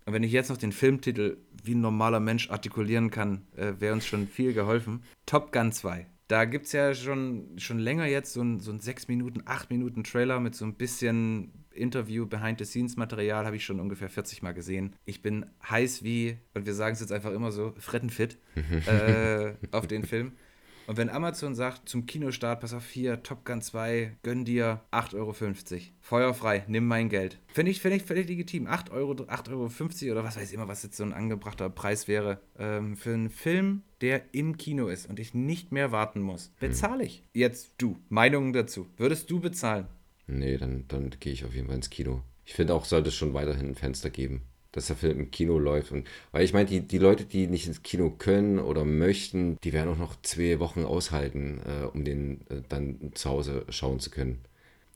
[0.04, 3.94] Und wenn ich jetzt noch den Filmtitel wie ein normaler Mensch artikulieren kann, äh, wäre
[3.94, 5.04] uns schon viel geholfen.
[5.26, 6.06] Top Gun 2.
[6.32, 9.68] Da gibt es ja schon, schon länger jetzt so ein, so ein 6 Minuten, 8
[9.68, 14.96] Minuten Trailer mit so ein bisschen Interview, Behind-the-Scenes-Material, habe ich schon ungefähr 40 Mal gesehen.
[15.04, 18.38] Ich bin heiß wie, und wir sagen es jetzt einfach immer so, frettenfit
[18.86, 20.32] äh, auf den Film.
[20.86, 25.14] Und wenn Amazon sagt, zum Kinostart, pass auf hier, Top Gun 2, gönn dir 8,50
[25.16, 25.34] Euro.
[26.00, 27.38] Feuerfrei, nimm mein Geld.
[27.48, 28.66] Finde ich, find ich völlig legitim.
[28.66, 32.08] 8 Euro, 8,50 Euro oder was weiß ich immer, was jetzt so ein angebrachter Preis
[32.08, 32.40] wäre.
[32.58, 37.04] Ähm, für einen Film, der im Kino ist und ich nicht mehr warten muss, bezahle
[37.04, 37.22] ich.
[37.32, 38.88] Jetzt du, Meinungen dazu.
[38.96, 39.86] Würdest du bezahlen?
[40.26, 42.22] Nee, dann, dann gehe ich auf jeden Fall ins Kino.
[42.44, 44.42] Ich finde auch, sollte es schon weiterhin ein Fenster geben
[44.72, 45.92] dass der Film im Kino läuft.
[45.92, 49.72] Und, weil ich meine, die, die Leute, die nicht ins Kino können oder möchten, die
[49.72, 54.10] werden auch noch zwei Wochen aushalten, äh, um den äh, dann zu Hause schauen zu
[54.10, 54.40] können.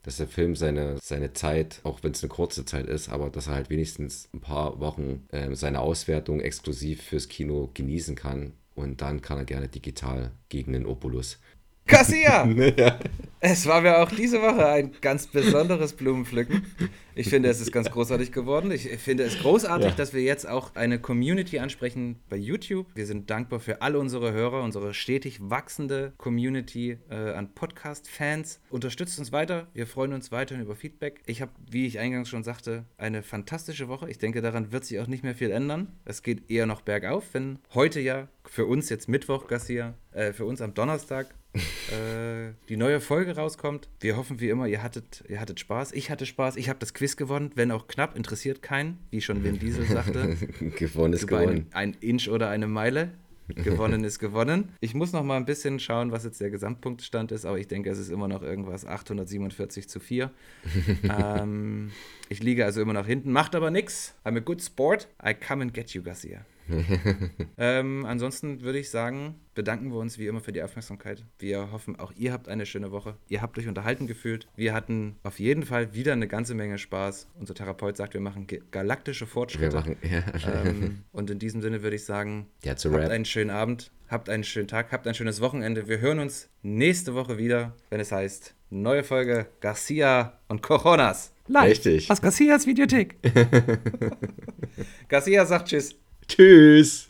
[0.03, 3.49] Dass der Film seine, seine Zeit, auch wenn es eine kurze Zeit ist, aber dass
[3.49, 8.53] er halt wenigstens ein paar Wochen äh, seine Auswertung exklusiv fürs Kino genießen kann.
[8.75, 11.39] Und dann kann er gerne digital gegen den Opulus
[11.87, 12.47] Cassia!
[12.77, 12.99] ja.
[13.39, 16.67] Es war mir auch diese Woche ein ganz besonderes Blumenpflücken.
[17.15, 18.71] Ich finde, es ist ganz großartig geworden.
[18.71, 19.95] Ich finde es großartig, ja.
[19.95, 22.87] dass wir jetzt auch eine Community ansprechen bei YouTube.
[22.95, 28.61] Wir sind dankbar für alle unsere Hörer, unsere stetig wachsende Community äh, an Podcast-Fans.
[28.71, 29.69] Unterstützt uns weiter.
[29.75, 31.21] Wir freuen uns weiterhin über Feedback.
[31.27, 34.11] Ich habe, wie ich eingangs schon sagte, eine fantastische Woche.
[34.11, 35.93] Ich denke, daran wird sich auch nicht mehr viel ändern.
[36.05, 40.47] Es geht eher noch bergauf, wenn heute ja für uns jetzt Mittwoch, Garcia, äh, für
[40.47, 43.89] uns am Donnerstag äh, die neue Folge rauskommt.
[44.01, 45.93] Wir hoffen wie immer, ihr hattet, ihr hattet Spaß.
[45.93, 46.57] Ich hatte Spaß.
[46.57, 50.37] Ich habe das Quiz gewonnen, wenn auch knapp, interessiert keinen, wie schon Vin Diesel sagte.
[50.79, 51.67] gewonnen ist gewonnen.
[51.71, 53.13] Ein, ein Inch oder eine Meile.
[53.49, 54.71] gewonnen ist gewonnen.
[54.81, 57.91] Ich muss noch mal ein bisschen schauen, was jetzt der Gesamtpunktstand ist, aber ich denke,
[57.91, 60.31] es ist immer noch irgendwas 847 zu 4.
[61.05, 61.93] ähm,
[62.29, 64.15] ich liege also immer noch hinten, macht aber nichts.
[64.25, 65.07] I'm a good sport.
[65.25, 66.45] I come and get you, Garcia.
[67.59, 71.25] ähm, ansonsten würde ich sagen, bedanken wir uns wie immer für die Aufmerksamkeit.
[71.39, 73.17] Wir hoffen, auch ihr habt eine schöne Woche.
[73.29, 74.47] Ihr habt euch unterhalten gefühlt.
[74.57, 77.29] Wir hatten auf jeden Fall wieder eine ganze Menge Spaß.
[77.39, 79.73] Unser Therapeut sagt, wir machen galaktische Fortschritte.
[79.73, 80.65] Wir machen, ja.
[80.65, 83.11] ähm, und in diesem Sinne würde ich sagen, habt rap.
[83.11, 85.89] einen schönen Abend, habt einen schönen Tag, habt ein schönes Wochenende.
[85.89, 91.33] Wir hören uns nächste Woche wieder, wenn es heißt, neue Folge Garcia und Coronas.
[91.49, 92.11] Live Richtig.
[92.11, 93.17] Aus Garcias Videothek.
[95.09, 95.97] Garcia sagt Tschüss.
[96.29, 97.09] Tschüss.